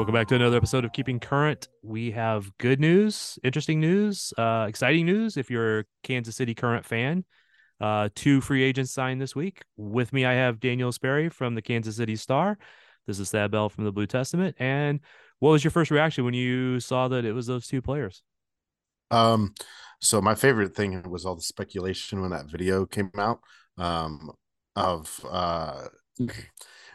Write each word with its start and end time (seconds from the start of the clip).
Welcome 0.00 0.14
back 0.14 0.28
to 0.28 0.34
another 0.34 0.56
episode 0.56 0.86
of 0.86 0.94
Keeping 0.94 1.20
Current. 1.20 1.68
We 1.82 2.12
have 2.12 2.56
good 2.56 2.80
news, 2.80 3.38
interesting 3.44 3.80
news, 3.80 4.32
uh, 4.38 4.64
exciting 4.66 5.04
news. 5.04 5.36
If 5.36 5.50
you're 5.50 5.80
a 5.80 5.84
Kansas 6.02 6.36
City 6.36 6.54
Current 6.54 6.86
fan, 6.86 7.26
uh, 7.82 8.08
two 8.14 8.40
free 8.40 8.62
agents 8.62 8.92
signed 8.92 9.20
this 9.20 9.36
week. 9.36 9.60
With 9.76 10.14
me, 10.14 10.24
I 10.24 10.32
have 10.32 10.58
Daniel 10.58 10.90
Sperry 10.90 11.28
from 11.28 11.54
the 11.54 11.60
Kansas 11.60 11.96
City 11.96 12.16
Star. 12.16 12.56
This 13.06 13.18
is 13.18 13.30
Thad 13.30 13.50
Bell 13.50 13.68
from 13.68 13.84
the 13.84 13.92
Blue 13.92 14.06
Testament. 14.06 14.56
And 14.58 15.00
what 15.38 15.50
was 15.50 15.62
your 15.62 15.70
first 15.70 15.90
reaction 15.90 16.24
when 16.24 16.32
you 16.32 16.80
saw 16.80 17.08
that 17.08 17.26
it 17.26 17.32
was 17.32 17.46
those 17.46 17.66
two 17.66 17.82
players? 17.82 18.22
Um, 19.10 19.52
so 20.00 20.22
my 20.22 20.34
favorite 20.34 20.74
thing 20.74 21.02
was 21.10 21.26
all 21.26 21.36
the 21.36 21.42
speculation 21.42 22.22
when 22.22 22.30
that 22.30 22.46
video 22.46 22.86
came 22.86 23.10
out. 23.18 23.40
Um, 23.76 24.30
of 24.76 25.26
uh 25.30 25.88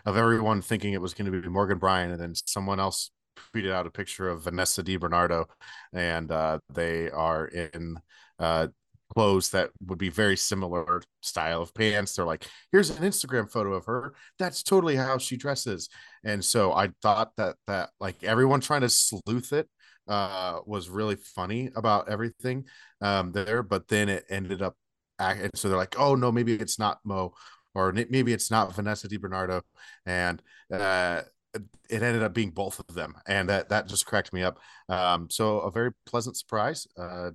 of 0.05 0.17
everyone 0.17 0.61
thinking 0.61 0.93
it 0.93 1.01
was 1.01 1.13
going 1.13 1.31
to 1.31 1.41
be 1.41 1.47
Morgan 1.47 1.77
Brian, 1.77 2.11
and 2.11 2.19
then 2.19 2.33
someone 2.35 2.79
else 2.79 3.11
tweeted 3.53 3.71
out 3.71 3.87
a 3.87 3.91
picture 3.91 4.29
of 4.29 4.43
Vanessa 4.43 4.83
DiBernardo, 4.83 5.45
and 5.93 6.31
uh, 6.31 6.59
they 6.73 7.09
are 7.09 7.45
in 7.47 7.97
uh, 8.39 8.67
clothes 9.13 9.49
that 9.49 9.69
would 9.85 9.97
be 9.97 10.09
very 10.09 10.37
similar 10.37 11.01
style 11.21 11.61
of 11.61 11.73
pants. 11.73 12.15
They're 12.15 12.25
like, 12.25 12.45
here's 12.71 12.89
an 12.89 13.03
Instagram 13.03 13.51
photo 13.51 13.73
of 13.73 13.85
her. 13.85 14.13
That's 14.39 14.63
totally 14.63 14.95
how 14.95 15.17
she 15.17 15.37
dresses. 15.37 15.89
And 16.23 16.43
so 16.43 16.73
I 16.73 16.89
thought 17.01 17.31
that 17.37 17.55
that 17.67 17.89
like 17.99 18.23
everyone 18.23 18.61
trying 18.61 18.81
to 18.81 18.89
sleuth 18.89 19.53
it 19.53 19.67
uh 20.07 20.59
was 20.67 20.87
really 20.87 21.15
funny 21.15 21.71
about 21.75 22.07
everything 22.09 22.63
um 23.01 23.31
there 23.31 23.63
but 23.63 23.87
then 23.87 24.07
it 24.07 24.23
ended 24.29 24.61
up 24.61 24.75
and 25.17 25.49
so 25.55 25.67
they're 25.67 25.77
like 25.77 25.99
oh 25.99 26.13
no 26.13 26.31
maybe 26.31 26.53
it's 26.53 26.77
not 26.77 26.99
mo 27.03 27.33
or 27.75 27.91
maybe 27.91 28.33
it's 28.33 28.49
not 28.49 28.73
Vanessa 28.73 29.07
DiBernardo, 29.07 29.61
and 30.05 30.41
uh, 30.71 31.21
it 31.89 32.03
ended 32.03 32.23
up 32.23 32.33
being 32.33 32.51
both 32.51 32.79
of 32.79 32.95
them, 32.95 33.15
and 33.27 33.49
that 33.49 33.69
that 33.69 33.87
just 33.87 34.05
cracked 34.05 34.33
me 34.33 34.43
up. 34.43 34.59
Um, 34.89 35.29
so 35.29 35.59
a 35.59 35.71
very 35.71 35.91
pleasant 36.05 36.37
surprise. 36.37 36.87
Uh, 36.97 37.31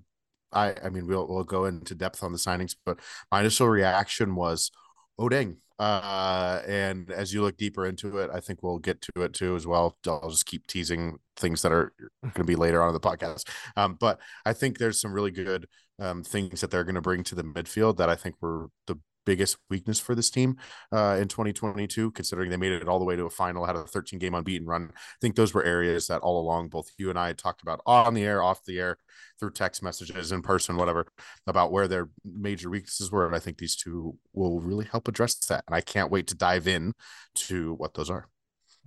I 0.52 0.74
I 0.82 0.90
mean 0.90 1.06
we'll 1.06 1.28
we'll 1.28 1.44
go 1.44 1.66
into 1.66 1.94
depth 1.94 2.22
on 2.22 2.32
the 2.32 2.38
signings, 2.38 2.74
but 2.84 2.98
my 3.30 3.40
initial 3.40 3.68
reaction 3.68 4.34
was, 4.34 4.70
oh 5.18 5.28
dang. 5.28 5.58
Uh, 5.78 6.60
and 6.68 7.10
as 7.10 7.32
you 7.32 7.40
look 7.40 7.56
deeper 7.56 7.86
into 7.86 8.18
it, 8.18 8.28
I 8.30 8.40
think 8.40 8.62
we'll 8.62 8.78
get 8.78 9.00
to 9.00 9.22
it 9.22 9.32
too 9.32 9.56
as 9.56 9.66
well. 9.66 9.96
I'll 10.06 10.28
just 10.28 10.44
keep 10.44 10.66
teasing 10.66 11.16
things 11.36 11.62
that 11.62 11.72
are 11.72 11.94
going 12.22 12.34
to 12.34 12.44
be 12.44 12.54
later 12.54 12.82
on 12.82 12.88
in 12.88 12.94
the 12.94 13.00
podcast. 13.00 13.48
Um, 13.78 13.96
but 13.98 14.20
I 14.44 14.52
think 14.52 14.76
there's 14.76 15.00
some 15.00 15.14
really 15.14 15.30
good 15.30 15.66
um, 15.98 16.22
things 16.22 16.60
that 16.60 16.70
they're 16.70 16.84
going 16.84 16.96
to 16.96 17.00
bring 17.00 17.24
to 17.24 17.34
the 17.34 17.44
midfield 17.44 17.96
that 17.96 18.10
I 18.10 18.14
think 18.14 18.34
were 18.42 18.68
the 18.86 18.96
biggest 19.24 19.56
weakness 19.68 20.00
for 20.00 20.14
this 20.14 20.30
team 20.30 20.56
uh, 20.92 21.16
in 21.20 21.28
2022, 21.28 22.10
considering 22.12 22.50
they 22.50 22.56
made 22.56 22.72
it 22.72 22.88
all 22.88 22.98
the 22.98 23.04
way 23.04 23.16
to 23.16 23.26
a 23.26 23.30
final, 23.30 23.64
had 23.64 23.76
a 23.76 23.84
13 23.84 24.18
game 24.18 24.34
unbeaten 24.34 24.66
run. 24.66 24.90
I 24.92 24.98
think 25.20 25.36
those 25.36 25.54
were 25.54 25.64
areas 25.64 26.06
that 26.08 26.22
all 26.22 26.40
along, 26.40 26.68
both 26.68 26.90
you 26.98 27.10
and 27.10 27.18
I 27.18 27.28
had 27.28 27.38
talked 27.38 27.62
about 27.62 27.80
on 27.86 28.14
the 28.14 28.24
air, 28.24 28.42
off 28.42 28.64
the 28.64 28.78
air, 28.78 28.98
through 29.38 29.52
text 29.52 29.82
messages, 29.82 30.32
in 30.32 30.42
person, 30.42 30.76
whatever, 30.76 31.06
about 31.46 31.72
where 31.72 31.88
their 31.88 32.08
major 32.24 32.68
weaknesses 32.70 33.10
were. 33.10 33.26
And 33.26 33.34
I 33.34 33.38
think 33.38 33.58
these 33.58 33.76
two 33.76 34.16
will 34.32 34.60
really 34.60 34.84
help 34.84 35.08
address 35.08 35.34
that. 35.46 35.64
And 35.66 35.74
I 35.74 35.80
can't 35.80 36.10
wait 36.10 36.26
to 36.28 36.36
dive 36.36 36.68
in 36.68 36.92
to 37.34 37.74
what 37.74 37.94
those 37.94 38.10
are. 38.10 38.28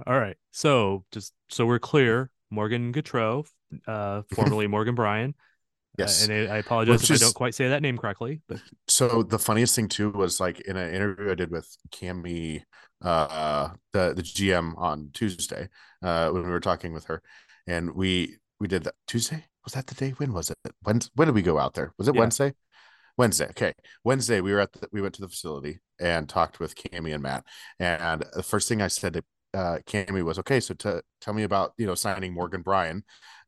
All 0.05 0.19
right. 0.19 0.37
So 0.51 1.05
just 1.11 1.33
so 1.49 1.65
we're 1.65 1.79
clear, 1.79 2.31
Morgan 2.49 2.93
Gautrat, 2.93 3.45
uh, 3.87 4.21
formerly 4.33 4.67
Morgan 4.75 4.95
Brian, 4.95 5.35
Yes, 5.97 6.27
uh, 6.27 6.31
and 6.31 6.49
I, 6.49 6.55
I 6.55 6.57
apologize 6.59 7.01
Which 7.01 7.11
if 7.11 7.15
is, 7.15 7.21
I 7.21 7.25
don't 7.25 7.35
quite 7.35 7.53
say 7.53 7.67
that 7.69 7.81
name 7.81 7.97
correctly. 7.97 8.41
But 8.47 8.61
so 8.87 9.23
the 9.23 9.39
funniest 9.39 9.75
thing 9.75 9.87
too 9.87 10.09
was 10.11 10.39
like 10.39 10.59
in 10.61 10.75
an 10.75 10.93
interview 10.93 11.31
I 11.31 11.35
did 11.35 11.51
with 11.51 11.67
Cami, 11.91 12.63
uh, 13.01 13.69
the 13.91 14.13
the 14.15 14.23
GM 14.23 14.77
on 14.77 15.09
Tuesday, 15.13 15.69
uh, 16.01 16.29
when 16.31 16.43
we 16.43 16.49
were 16.49 16.59
talking 16.59 16.93
with 16.93 17.05
her, 17.05 17.21
and 17.67 17.93
we 17.93 18.37
we 18.59 18.67
did 18.67 18.85
that 18.85 18.95
Tuesday. 19.07 19.45
Was 19.65 19.73
that 19.73 19.87
the 19.87 19.95
day? 19.95 20.11
When 20.11 20.33
was 20.33 20.49
it? 20.49 20.57
When 20.81 21.01
when 21.15 21.27
did 21.27 21.35
we 21.35 21.41
go 21.41 21.59
out 21.59 21.73
there? 21.73 21.93
Was 21.97 22.07
it 22.07 22.15
yeah. 22.15 22.21
Wednesday? 22.21 22.53
Wednesday. 23.17 23.47
Okay. 23.49 23.73
Wednesday, 24.03 24.41
we 24.41 24.51
were 24.51 24.59
at 24.59 24.73
the, 24.73 24.87
we 24.91 25.01
went 25.01 25.13
to 25.15 25.21
the 25.21 25.27
facility 25.27 25.79
and 25.99 26.27
talked 26.27 26.59
with 26.59 26.75
Cami 26.75 27.13
and 27.13 27.21
Matt. 27.21 27.45
And 27.79 28.25
the 28.33 28.41
first 28.41 28.67
thing 28.67 28.81
I 28.81 28.87
said 28.87 29.13
to 29.13 29.23
uh, 29.53 29.77
Cami 29.85 30.23
was 30.23 30.39
okay. 30.39 30.59
So 30.59 30.73
to 30.75 31.03
tell 31.21 31.33
me 31.33 31.43
about 31.43 31.73
you 31.77 31.85
know 31.85 31.95
signing 31.95 32.33
Morgan 32.33 32.61
Brian, 32.61 33.03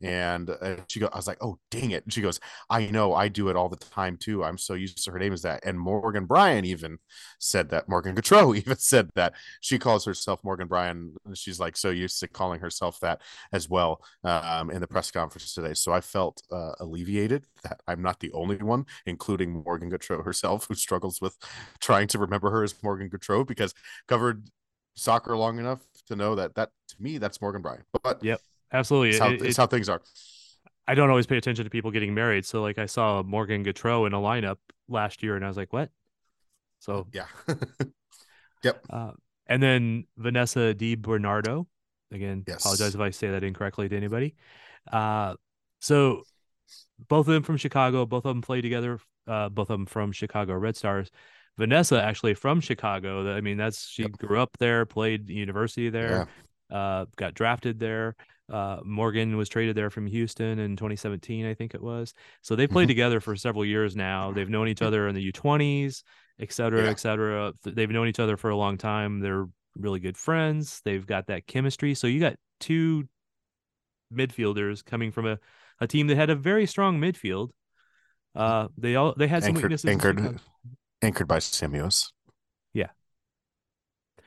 and 0.05 0.49
uh, 0.49 0.75
she 0.87 0.99
go, 0.99 1.09
I 1.11 1.17
was 1.17 1.27
like, 1.27 1.39
oh 1.41 1.57
dang 1.71 1.91
it. 1.91 2.03
And 2.03 2.13
she 2.13 2.21
goes, 2.21 2.39
I 2.69 2.85
know, 2.87 3.13
I 3.13 3.27
do 3.27 3.49
it 3.49 3.55
all 3.55 3.69
the 3.69 3.75
time 3.75 4.17
too. 4.17 4.43
I'm 4.43 4.57
so 4.57 4.75
used 4.75 5.03
to 5.03 5.11
her 5.11 5.19
name 5.19 5.33
as 5.33 5.41
that. 5.41 5.65
And 5.65 5.79
Morgan 5.79 6.25
Brian 6.25 6.63
even 6.63 6.99
said 7.39 7.69
that. 7.69 7.89
Morgan 7.89 8.15
Gautrat 8.15 8.55
even 8.57 8.77
said 8.77 9.09
that. 9.15 9.33
She 9.61 9.79
calls 9.79 10.05
herself 10.05 10.43
Morgan 10.43 10.67
Brian. 10.67 11.15
She's 11.33 11.59
like 11.59 11.75
so 11.75 11.89
used 11.89 12.19
to 12.19 12.27
calling 12.27 12.59
herself 12.59 12.99
that 12.99 13.21
as 13.51 13.67
well 13.69 14.01
um, 14.23 14.69
in 14.69 14.79
the 14.79 14.87
press 14.87 15.09
conference 15.09 15.53
today. 15.53 15.73
So 15.73 15.91
I 15.91 16.01
felt 16.01 16.41
uh, 16.51 16.73
alleviated 16.79 17.45
that 17.63 17.81
I'm 17.87 18.01
not 18.01 18.19
the 18.19 18.31
only 18.33 18.57
one, 18.57 18.85
including 19.05 19.63
Morgan 19.65 19.89
Gautrat 19.89 20.23
herself, 20.23 20.67
who 20.67 20.75
struggles 20.75 21.19
with 21.19 21.35
trying 21.79 22.07
to 22.09 22.19
remember 22.19 22.51
her 22.51 22.63
as 22.63 22.75
Morgan 22.83 23.09
Gautrat 23.09 23.47
because 23.47 23.73
covered 24.07 24.49
soccer 24.95 25.35
long 25.35 25.59
enough 25.59 25.81
to 26.07 26.15
know 26.15 26.35
that 26.35 26.55
that 26.55 26.69
to 26.87 26.95
me 26.99 27.17
that's 27.17 27.41
Morgan 27.41 27.61
Brian. 27.61 27.83
But 28.03 28.23
yep, 28.23 28.39
absolutely, 28.79 29.09
it's 29.09 29.19
how, 29.19 29.29
It- 29.29 29.41
it's 29.41 29.43
it- 29.43 29.57
how 29.57 29.67
things 29.67 29.89
are. 29.89 30.01
I 30.87 30.93
don't 30.93 31.09
always 31.09 31.25
pay 31.25 31.37
attention 31.37 31.63
to 31.63 31.69
people 31.71 31.89
getting 31.91 32.13
married. 32.13 32.45
So 32.45 32.61
like 32.61 32.77
I 32.77 32.85
saw 32.85 33.23
Morgan 33.23 33.63
Gautrat 33.65 34.05
in 34.05 34.13
a 34.13 34.17
lineup 34.19 34.57
last 34.87 35.23
year, 35.23 35.35
and 35.35 35.43
I 35.43 35.47
was 35.47 35.57
like, 35.57 35.73
what? 35.73 35.89
So 36.79 37.07
Yeah. 37.11 37.25
yep. 38.63 38.83
Uh, 38.89 39.11
and 39.47 39.61
then 39.61 40.05
Vanessa 40.17 40.73
DiBernardo. 40.75 41.65
Again, 42.11 42.43
Yes. 42.47 42.61
apologize 42.63 42.93
if 42.93 43.01
I 43.01 43.09
say 43.09 43.31
that 43.31 43.43
incorrectly 43.43 43.89
to 43.89 43.97
anybody. 43.97 44.35
Uh, 44.91 45.35
so 45.79 46.21
both 47.07 47.27
of 47.27 47.33
them 47.33 47.43
from 47.43 47.57
Chicago. 47.57 48.05
Both 48.05 48.25
of 48.25 48.29
them 48.29 48.41
played 48.41 48.61
together. 48.61 48.99
Uh, 49.27 49.49
both 49.49 49.69
of 49.71 49.79
them 49.79 49.85
from 49.87 50.11
Chicago 50.11 50.53
Red 50.53 50.77
Stars. 50.77 51.09
Vanessa 51.57 52.01
actually 52.01 52.35
from 52.35 52.61
Chicago. 52.61 53.35
I 53.35 53.41
mean, 53.41 53.57
that's 53.57 53.87
she 53.87 54.03
grew 54.03 54.39
up 54.39 54.55
there, 54.59 54.85
played 54.85 55.29
university 55.29 55.89
there, 55.89 56.27
uh, 56.71 57.05
got 57.15 57.33
drafted 57.33 57.79
there. 57.79 58.15
Uh, 58.51 58.77
Morgan 58.83 59.37
was 59.37 59.49
traded 59.49 59.75
there 59.75 59.89
from 59.89 60.05
Houston 60.07 60.59
in 60.59 60.75
2017, 60.75 61.45
I 61.45 61.53
think 61.55 61.73
it 61.73 61.81
was. 61.81 62.13
So 62.43 62.55
they 62.55 62.67
played 62.67 62.85
Mhm. 62.85 62.91
together 62.91 63.19
for 63.19 63.35
several 63.35 63.65
years 63.65 63.95
now. 63.95 64.31
They've 64.31 64.49
known 64.49 64.67
each 64.67 64.81
other 64.83 65.07
in 65.07 65.15
the 65.15 65.21
U20s, 65.31 66.03
et 66.39 66.51
cetera, 66.51 66.83
Yeah. 66.83 66.89
et 66.91 66.99
cetera. 66.99 67.53
They've 67.63 67.89
known 67.89 68.07
each 68.07 68.19
other 68.19 68.37
for 68.37 68.49
a 68.51 68.55
long 68.55 68.77
time. 68.77 69.19
They're 69.19 69.45
really 69.75 69.99
good 69.99 70.15
friends. 70.17 70.81
They've 70.85 71.05
got 71.05 71.27
that 71.27 71.47
chemistry. 71.47 71.95
So 71.95 72.05
you 72.07 72.19
got 72.19 72.35
two 72.59 73.07
midfielders 74.13 74.85
coming 74.85 75.11
from 75.11 75.25
a, 75.25 75.39
a 75.81 75.87
team 75.87 76.07
that 76.07 76.15
had 76.15 76.29
a 76.29 76.35
very 76.35 76.65
strong 76.67 76.99
midfield. 76.99 77.49
Uh, 78.35 78.67
they 78.77 78.95
all 78.95 79.13
they 79.17 79.27
had 79.27 79.43
some 79.43 79.55
Anchored, 79.55 79.63
weaknesses. 79.71 79.89
anchored, 79.89 80.39
anchored 81.01 81.27
by 81.27 81.39
Sam 81.39 81.71
Mewis. 81.71 82.11
Yeah. 82.73 82.89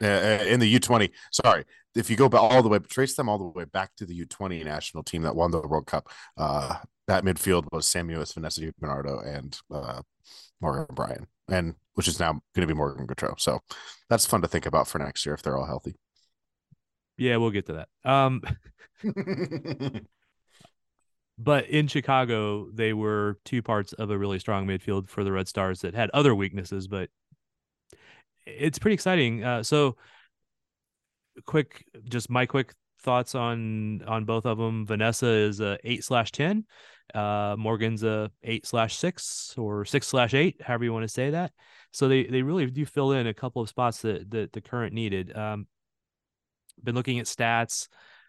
Uh, 0.01 0.07
uh, 0.07 0.45
in 0.47 0.61
the 0.61 0.67
U 0.67 0.81
twenty. 0.81 1.11
Sorry, 1.31 1.65
if 1.99 2.09
you 2.09 2.17
go 2.17 2.29
ba- 2.29 2.39
all 2.39 2.63
the 2.63 2.69
way, 2.69 2.79
trace 2.79 3.15
them 3.17 3.29
all 3.29 3.39
the 3.39 3.45
way 3.45 3.65
back 3.65 3.91
to 3.97 4.07
the 4.07 4.15
U 4.15 4.25
twenty 4.25 4.63
national 4.63 5.03
team 5.03 5.23
that 5.23 5.35
won 5.37 5.51
the 5.51 5.61
World 5.61 5.87
Cup. 5.87 6.09
Uh, 6.37 6.77
that 7.09 7.25
midfield 7.25 7.65
was 7.73 7.87
Sam 7.87 8.09
Mewis, 8.09 8.35
Vanessa 8.35 8.71
Bernardo, 8.79 9.19
and 9.19 9.59
uh, 9.73 10.03
Morgan 10.61 10.95
Brian, 10.95 11.27
and 11.49 11.75
which 11.95 12.07
is 12.09 12.21
now 12.21 12.33
going 12.55 12.67
to 12.67 12.67
be 12.67 12.75
Morgan 12.75 13.07
Gautrat. 13.07 13.41
So 13.41 13.61
that's 14.09 14.27
fun 14.27 14.43
to 14.43 14.49
think 14.49 14.67
about 14.67 14.87
for 14.87 14.99
next 14.99 15.27
year 15.27 15.35
if 15.35 15.43
they're 15.43 15.57
all 15.57 15.67
healthy. 15.67 15.97
Yeah, 17.17 17.37
we'll 17.39 17.51
get 17.51 17.67
to 17.67 17.85
that. 18.05 18.09
Um, 18.09 18.43
but 21.39 21.67
in 21.67 21.89
Chicago, 21.89 22.71
they 22.73 22.93
were 22.93 23.39
two 23.45 23.63
parts 23.63 23.93
of 23.95 24.11
a 24.11 24.19
really 24.19 24.39
strong 24.39 24.67
midfield 24.67 25.09
for 25.09 25.25
the 25.25 25.33
Red 25.33 25.49
Stars 25.49 25.81
that 25.81 25.95
had 25.95 26.11
other 26.11 26.35
weaknesses, 26.35 26.87
but 26.87 27.11
it's 28.47 28.79
pretty 28.79 28.95
exciting. 28.95 29.43
Uh, 29.43 29.63
so, 29.65 29.97
quick, 31.47 31.85
just 32.05 32.31
my 32.31 32.47
quick 32.47 32.75
thoughts 33.01 33.35
on 33.35 34.03
on 34.03 34.25
both 34.25 34.47
of 34.47 34.59
them. 34.59 34.87
Vanessa 34.87 35.27
is 35.29 35.61
a 35.61 35.79
eight 35.85 36.05
slash 36.05 36.33
ten. 36.33 36.65
Uh, 37.15 37.57
Morgan's 37.59 38.03
a 38.03 38.31
eight 38.43 38.67
slash 38.67 38.97
six 38.97 39.55
or 39.57 39.85
six 39.85 40.07
slash 40.07 40.35
eight, 40.35 40.61
however 40.63 40.85
you 40.85 40.93
want 40.93 41.05
to 41.05 41.09
say 41.09 41.31
that. 41.31 41.53
So 41.93 42.09
they 42.09 42.25
they 42.25 42.43
really 42.43 42.67
do 42.67 42.85
fill 42.85 43.13
in 43.13 43.27
a 43.27 43.35
couple 43.35 43.63
of 43.63 43.69
spots 43.69 44.03
that 44.03 44.31
that 44.31 44.53
the 44.53 44.61
current 44.61 44.93
needed. 44.93 45.37
Um, 45.37 45.67
been 46.83 46.95
looking 46.95 47.19
at 47.19 47.27
stats. 47.27 47.89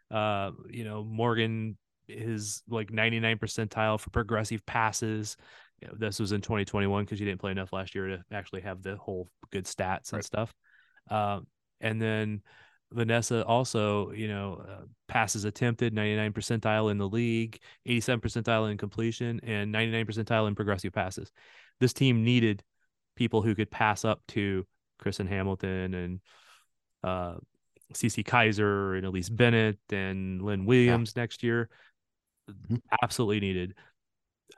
Uh, 0.09 0.51
you 0.69 0.83
know, 0.83 1.03
Morgan 1.03 1.77
is 2.07 2.63
like 2.67 2.91
99 2.91 3.37
percentile 3.37 3.99
for 3.99 4.09
progressive 4.09 4.65
passes. 4.65 5.37
You 5.81 5.87
know, 5.87 5.93
this 5.97 6.19
was 6.19 6.31
in 6.31 6.41
2021 6.41 7.05
because 7.05 7.19
you 7.19 7.25
didn't 7.25 7.39
play 7.41 7.51
enough 7.51 7.71
last 7.71 7.95
year 7.95 8.07
to 8.07 8.23
actually 8.31 8.61
have 8.61 8.81
the 8.81 8.95
whole 8.97 9.29
good 9.51 9.65
stats 9.65 10.11
and 10.11 10.17
Right. 10.17 10.23
stuff. 10.23 10.53
Um, 11.09 11.47
and 11.79 12.01
then 12.01 12.41
Vanessa 12.91 13.45
also, 13.45 14.11
you 14.11 14.27
know, 14.27 14.63
uh, 14.67 14.85
passes 15.07 15.45
attempted 15.45 15.93
99 15.93 16.33
percentile 16.33 16.91
in 16.91 16.97
the 16.97 17.07
league, 17.07 17.59
87 17.85 18.19
percentile 18.19 18.71
in 18.71 18.77
completion, 18.77 19.39
and 19.43 19.71
99 19.71 20.05
percentile 20.05 20.47
in 20.47 20.55
progressive 20.55 20.93
passes. 20.93 21.31
This 21.79 21.93
team 21.93 22.23
needed 22.23 22.63
people 23.15 23.41
who 23.41 23.53
could 23.53 23.69
pass 23.69 24.05
up 24.05 24.21
to 24.29 24.65
Kristen 24.97 25.27
Hamilton 25.27 25.93
and 25.93 26.19
uh, 27.03 27.35
Cece 27.93 28.23
Kizer 28.25 28.97
and 28.97 29.05
Elyse 29.05 29.35
Bennett 29.35 29.79
and 29.91 30.41
Lynn 30.41 30.65
Williams 30.65 31.15
next 31.15 31.43
year. 31.43 31.69
Mhm. 32.49 32.81
Absolutely 33.03 33.39
needed. 33.39 33.75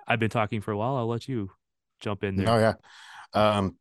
I've 0.07 0.19
been 0.19 0.29
talking 0.29 0.61
for 0.61 0.71
a 0.71 0.77
while. 0.77 0.95
I'll 0.95 1.07
let 1.07 1.27
you 1.27 1.51
jump 1.99 2.23
in 2.23 2.35
there. 2.35 2.49
Oh 2.49 2.57
yeah. 2.57 2.73
Um 3.33 3.77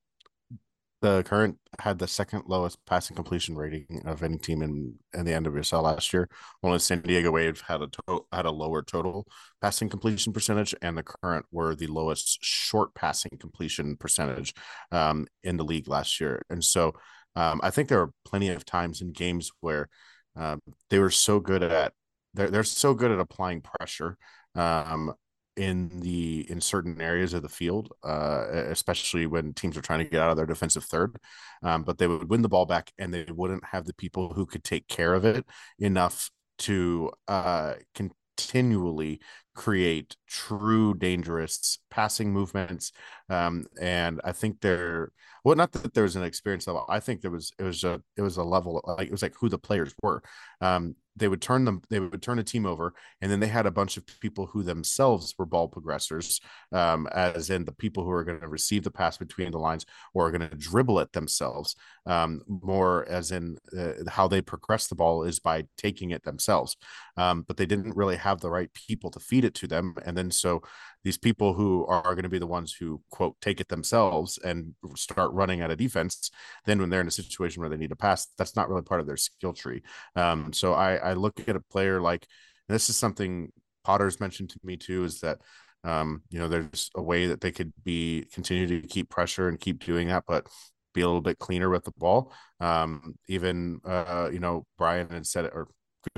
the 1.01 1.23
current 1.23 1.59
had 1.79 1.99
the 1.99 2.07
second 2.07 2.43
lowest 2.47 2.79
passing 2.85 3.17
completion 3.17 3.57
rating 3.57 4.03
of 4.05 4.23
any 4.23 4.37
team 4.37 4.63
in 4.63 4.95
in 5.15 5.25
the 5.25 5.33
NWSL 5.33 5.83
last 5.83 6.13
year. 6.13 6.29
Only 6.63 6.79
San 6.79 7.01
Diego 7.01 7.31
Wave 7.31 7.63
had 7.67 7.81
a 7.83 7.89
to- 7.89 8.27
had 8.33 8.45
a 8.45 8.51
lower 8.51 8.83
total 8.83 9.27
passing 9.63 9.89
completion 9.89 10.33
percentage, 10.33 10.75
and 10.83 10.97
the 10.99 11.03
current 11.03 11.47
were 11.51 11.75
the 11.75 11.87
lowest 11.87 12.39
short 12.43 12.95
passing 12.95 13.39
completion 13.39 13.97
percentage 13.97 14.55
um, 14.93 15.27
in 15.43 15.57
the 15.57 15.65
league 15.65 15.89
last 15.89 16.21
year. 16.21 16.43
And 16.51 16.63
so, 16.63 16.93
um, 17.35 17.61
I 17.63 17.71
think 17.71 17.89
there 17.89 18.01
are 18.01 18.13
plenty 18.27 18.51
of 18.51 18.65
times 18.65 19.01
in 19.01 19.13
games 19.13 19.51
where 19.61 19.89
um, 20.37 20.61
they 20.91 20.99
were 20.99 21.11
so 21.11 21.41
good 21.41 21.63
at 21.63 21.93
they're 22.35 22.51
they're 22.51 22.65
so 22.65 22.95
good 22.95 23.11
at 23.11 23.21
applying 23.21 23.63
pressure 23.63 24.17
um, 24.55 25.15
in 25.61 26.01
the 26.01 26.51
in 26.51 26.59
certain 26.61 27.01
areas 27.03 27.35
of 27.35 27.43
the 27.43 27.49
field, 27.51 27.93
uh, 28.03 28.47
especially 28.51 29.27
when 29.27 29.53
teams 29.53 29.77
are 29.77 29.83
trying 29.83 29.99
to 29.99 30.11
get 30.11 30.21
out 30.23 30.31
of 30.31 30.37
their 30.39 30.47
defensive 30.47 30.85
third. 30.85 31.17
Um, 31.63 31.83
but 31.83 31.99
they 31.99 32.07
would 32.07 32.31
win 32.31 32.41
the 32.41 32.49
ball 32.49 32.65
back, 32.65 32.93
and 32.99 33.13
they 33.13 33.27
wouldn't 33.29 33.65
have 33.67 33.85
the 33.85 33.93
people 33.95 34.33
who 34.33 34.47
could 34.47 34.65
take 34.65 34.89
care 34.89 35.13
of 35.13 35.27
it 35.27 35.45
enough 35.79 36.31
to 36.61 37.11
uh, 37.29 37.75
continually 37.95 39.21
create 39.55 40.17
true 40.27 40.95
dangerous 40.95 41.79
passing 41.91 42.33
movements. 42.33 42.93
Um, 43.29 43.67
and 43.81 44.21
I 44.25 44.33
think 44.33 44.61
they're 44.61 45.13
well, 45.45 45.57
not 45.57 45.73
that 45.73 45.95
there 45.95 46.03
was 46.03 46.17
an 46.17 46.23
experience 46.23 46.67
level. 46.67 46.85
I 46.89 47.01
think 47.01 47.23
there 47.23 47.31
was 47.31 47.53
it 47.59 47.63
was 47.63 47.85
a 47.85 48.03
it 48.17 48.23
was 48.23 48.37
a 48.37 48.43
level 48.43 48.83
like 48.99 49.07
it 49.07 49.13
was 49.13 49.23
like 49.23 49.35
who 49.39 49.49
the 49.49 49.59
players 49.59 49.95
were. 50.03 50.23
Um, 50.61 50.97
they 51.17 51.29
would 51.29 51.43
turn 51.43 51.65
them 51.65 51.83
they 51.91 52.01
would 52.01 52.23
turn 52.23 52.39
a 52.39 52.43
team 52.43 52.65
over 52.65 52.95
and 53.21 53.31
then 53.31 53.41
they 53.41 53.47
had 53.47 53.67
a 53.67 53.71
bunch 53.71 53.97
of 53.97 54.05
people 54.21 54.47
who 54.47 54.63
themselves 54.63 55.35
were 55.39 55.47
ball 55.47 55.69
progressors 55.69 56.41
um, 56.73 57.07
as 57.13 57.51
in 57.51 57.65
the 57.65 57.73
people 57.73 58.05
who 58.05 58.11
are 58.11 58.25
going 58.25 58.41
to 58.41 58.49
receive 58.49 58.85
the 58.85 58.91
pass 58.91 59.19
between 59.19 59.51
the 59.51 59.59
lines 59.59 59.85
or 60.15 60.27
are 60.27 60.31
going 60.31 60.49
to 60.49 60.57
dribble 60.57 61.01
it 61.01 61.13
themselves 61.13 61.75
um, 62.07 62.41
more 62.49 63.07
as 63.09 63.33
in 63.33 63.57
uh, 63.77 63.93
how 64.09 64.29
they 64.29 64.41
progress 64.41 64.87
the 64.87 64.95
ball 64.95 65.25
is 65.25 65.41
by 65.41 65.65
taking 65.77 66.11
it 66.11 66.23
themselves 66.25 66.77
um, 67.17 67.45
but 67.47 67.57
they 67.57 67.67
didn't 67.67 67.97
really 67.97 68.17
have 68.17 68.41
the 68.41 68.51
right 68.51 68.73
people 68.73 69.11
to 69.11 69.21
feed 69.21 69.45
it 69.45 69.55
to 69.55 69.67
them 69.67 69.95
and 70.05 70.17
then 70.17 70.31
so 70.31 70.63
these 71.05 71.17
people 71.19 71.55
who 71.55 71.87
are 71.87 72.03
going 72.15 72.25
to 72.25 72.29
be 72.29 72.39
the 72.39 72.47
ones 72.47 72.75
who 72.79 73.01
quote 73.11 73.35
take 73.41 73.61
it 73.61 73.69
themselves 73.69 74.39
and 74.45 74.75
start 74.97 75.33
running 75.33 75.63
out 75.63 75.71
of 75.71 75.79
defense 75.79 76.31
then 76.67 76.79
when 76.79 76.91
they're 76.91 77.01
in 77.01 77.09
a 77.09 77.11
situation 77.11 77.61
where 77.61 77.71
they 77.71 77.77
need 77.77 77.89
to 77.91 77.97
pass 77.97 78.27
that's 78.37 78.55
not 78.57 78.69
really 78.69 78.83
part 78.83 79.01
of 79.01 79.07
their 79.07 79.17
skill 79.17 79.53
tree. 79.53 79.83
Um, 80.17 80.53
so 80.53 80.75
I, 80.75 80.97
I 80.97 81.13
look 81.15 81.49
at 81.49 81.57
a 81.57 81.61
player 81.61 82.01
like 82.01 82.27
and 82.69 82.75
this 82.75 82.89
is 82.91 82.97
something 82.97 83.51
potter's 83.85 84.21
mentioned 84.21 84.51
to 84.51 84.59
me 84.63 84.77
too 84.77 85.05
is 85.05 85.21
that 85.21 85.39
um, 85.85 86.23
you 86.29 86.39
know 86.39 86.49
there's 86.49 86.91
a 86.95 87.03
way 87.03 87.27
that 87.29 87.41
they 87.41 87.51
could 87.51 87.73
be 87.83 88.27
continue 88.35 88.67
to 88.67 88.87
keep 88.87 89.09
pressure 89.09 89.49
and 89.49 89.59
keep 89.59 89.83
doing 89.83 90.09
that 90.09 90.25
but 90.29 90.47
be 90.93 91.01
a 91.01 91.07
little 91.07 91.23
bit 91.23 91.39
cleaner 91.39 91.71
with 91.71 91.85
the 91.85 91.93
ball. 91.97 92.33
Um, 92.61 93.15
even 93.29 93.81
uh, 93.87 94.29
you 94.33 94.39
know 94.41 94.67
brian 94.77 95.09
had 95.09 95.27
said 95.27 95.47
it 95.47 95.53
or 95.55 95.69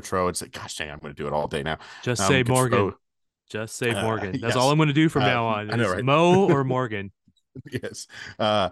Gautrat 0.00 0.26
had 0.26 0.36
said 0.36 0.52
gosh 0.52 0.76
dang 0.76 0.90
i'm 0.90 0.98
going 0.98 1.14
to 1.14 1.22
do 1.22 1.26
it 1.28 1.32
all 1.32 1.46
day 1.46 1.62
now. 1.62 1.78
Just 2.02 2.22
Um, 2.22 2.28
say 2.28 2.42
Gautrat- 2.42 2.70
Morgan. 2.70 2.94
Just 3.52 3.76
say 3.76 3.90
Uh, 3.90 4.02
Morgan. 4.02 4.32
That's 4.40 4.42
yes. 4.42 4.56
all 4.56 4.70
I'm 4.70 4.78
going 4.78 4.88
to 4.88 4.94
do 4.94 5.08
from 5.10 5.22
Uh, 5.24 5.26
now 5.26 5.46
on. 5.46 5.70
I 5.70 5.76
know, 5.76 5.92
right? 5.92 6.02
Mo 6.04 6.48
or 6.50 6.64
Morgan. 6.64 7.12
yes. 7.70 8.06
Uh, 8.38 8.70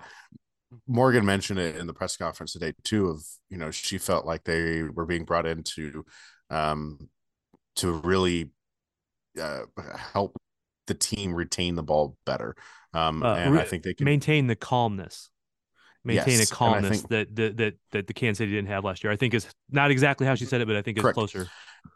Morgan 0.87 1.27
mentioned 1.27 1.59
it 1.59 1.77
in 1.77 1.87
the 1.87 1.93
press 1.93 2.17
conference 2.17 2.53
today 2.55 2.73
too. 2.83 3.09
Of 3.09 3.23
you 3.51 3.59
know, 3.59 3.71
she 3.71 3.99
felt 3.99 4.25
like 4.25 4.45
they 4.45 4.83
were 4.85 5.05
being 5.05 5.25
brought 5.25 5.45
in 5.45 5.63
to, 5.65 6.05
um, 6.49 7.09
to 7.77 7.93
really 7.93 8.51
uh, 9.41 9.61
help 10.13 10.37
the 10.87 10.95
team 10.95 11.35
retain 11.35 11.75
the 11.75 11.83
ball 11.83 12.17
better. 12.25 12.57
Um, 12.95 13.23
Uh, 13.23 13.35
and 13.35 13.59
I 13.59 13.65
think 13.65 13.83
they 13.83 13.93
can. 13.95 14.05
Maintain 14.07 14.47
the 14.47 14.57
calmness. 14.57 15.29
Maintain 16.05 16.39
Yes, 16.39 16.51
a 16.51 16.55
calmness 16.55 17.03
think- 17.03 17.09
that, 17.11 17.37
that 17.37 17.57
that 17.59 17.75
that 17.91 18.07
the 18.07 18.15
Kansas 18.15 18.39
City 18.39 18.53
didn't 18.53 18.69
have 18.69 18.83
last 18.85 19.05
year. 19.05 19.13
I 19.13 19.17
think 19.17 19.35
is 19.35 19.47
not 19.71 19.91
exactly 19.91 20.27
how 20.27 20.35
she 20.35 20.47
said 20.47 20.63
it, 20.63 20.67
but 20.67 20.77
I 20.77 20.81
think 20.83 20.97
it's 20.97 21.03
Correct. 21.03 21.15
closer. 21.15 21.47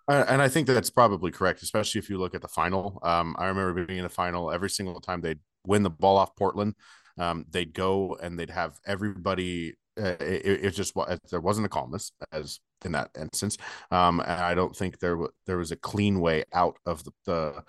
Uh, 0.08 0.24
and 0.28 0.42
I 0.42 0.48
think 0.48 0.66
that's 0.66 0.90
probably 0.90 1.30
correct, 1.30 1.62
especially 1.62 1.98
if 1.98 2.10
you 2.10 2.18
look 2.18 2.34
at 2.34 2.42
the 2.42 2.48
final. 2.48 2.98
Um, 3.02 3.34
I 3.38 3.46
remember 3.46 3.84
being 3.84 3.98
in 3.98 4.04
the 4.04 4.10
final 4.10 4.50
every 4.50 4.70
single 4.70 5.00
time 5.00 5.20
they'd 5.20 5.40
win 5.66 5.82
the 5.82 5.90
ball 5.90 6.16
off 6.16 6.36
Portland. 6.36 6.74
Um, 7.18 7.46
they'd 7.50 7.72
go 7.72 8.16
and 8.22 8.38
they'd 8.38 8.50
have 8.50 8.78
everybody. 8.86 9.74
Uh, 9.98 10.16
it, 10.20 10.64
it 10.64 10.70
just 10.70 10.94
there 11.30 11.40
wasn't 11.40 11.66
a 11.66 11.70
calmness 11.70 12.12
as 12.32 12.58
in 12.84 12.92
that 12.92 13.10
instance. 13.18 13.56
Um, 13.90 14.20
and 14.20 14.40
I 14.40 14.54
don't 14.54 14.76
think 14.76 14.98
there 14.98 15.14
w- 15.14 15.30
there 15.46 15.56
was 15.56 15.72
a 15.72 15.76
clean 15.76 16.20
way 16.20 16.44
out 16.52 16.76
of 16.84 17.04
the, 17.04 17.12
the 17.24 17.64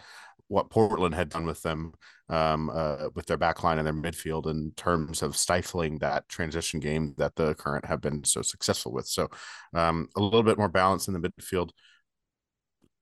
what 0.48 0.70
Portland 0.70 1.16
had 1.16 1.30
done 1.30 1.46
with 1.46 1.62
them 1.64 1.94
um, 2.30 2.70
uh, 2.70 3.10
with 3.16 3.26
their 3.26 3.38
backline 3.38 3.78
and 3.78 3.86
their 3.86 3.94
midfield 3.94 4.48
in 4.48 4.72
terms 4.76 5.22
of 5.22 5.36
stifling 5.36 6.00
that 6.00 6.28
transition 6.30 6.80
game 6.80 7.14
that 7.18 7.36
the 7.36 7.56
current 7.56 7.86
have 7.86 8.02
been 8.02 8.24
so 8.24 8.42
successful 8.42 8.92
with. 8.92 9.08
So 9.08 9.30
um, 9.74 10.08
a 10.16 10.22
little 10.22 10.44
bit 10.44 10.58
more 10.58 10.70
balance 10.70 11.08
in 11.08 11.14
the 11.14 11.30
midfield. 11.30 11.70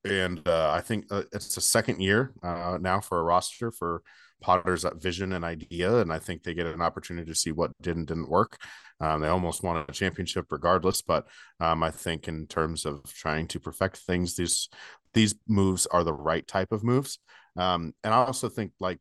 And 0.05 0.45
uh, 0.47 0.71
I 0.71 0.81
think 0.81 1.05
uh, 1.11 1.23
it's 1.31 1.55
the 1.55 1.61
second 1.61 2.01
year 2.01 2.33
uh, 2.43 2.77
now 2.81 2.99
for 2.99 3.19
a 3.19 3.23
roster 3.23 3.71
for 3.71 4.01
Potter's 4.41 4.85
vision 4.95 5.31
and 5.31 5.45
idea, 5.45 5.99
and 5.99 6.11
I 6.11 6.19
think 6.19 6.43
they 6.43 6.53
get 6.53 6.65
an 6.65 6.81
opportunity 6.81 7.31
to 7.31 7.35
see 7.35 7.53
what 7.53 7.71
did 7.81 7.95
and 7.95 8.05
didn't 8.05 8.29
work. 8.29 8.57
Um, 8.99 9.21
they 9.21 9.29
almost 9.29 9.63
won 9.63 9.77
a 9.87 9.91
championship 9.93 10.47
regardless, 10.51 11.01
but 11.01 11.27
um, 11.61 11.81
I 11.81 11.91
think 11.91 12.27
in 12.27 12.47
terms 12.47 12.85
of 12.85 13.03
trying 13.13 13.47
to 13.47 13.59
perfect 13.59 13.97
things, 13.97 14.35
these 14.35 14.69
these 15.13 15.35
moves 15.47 15.85
are 15.87 16.03
the 16.03 16.13
right 16.13 16.45
type 16.45 16.71
of 16.71 16.83
moves. 16.83 17.19
Um, 17.55 17.93
and 18.03 18.13
I 18.13 18.17
also 18.17 18.49
think 18.49 18.73
like 18.79 18.99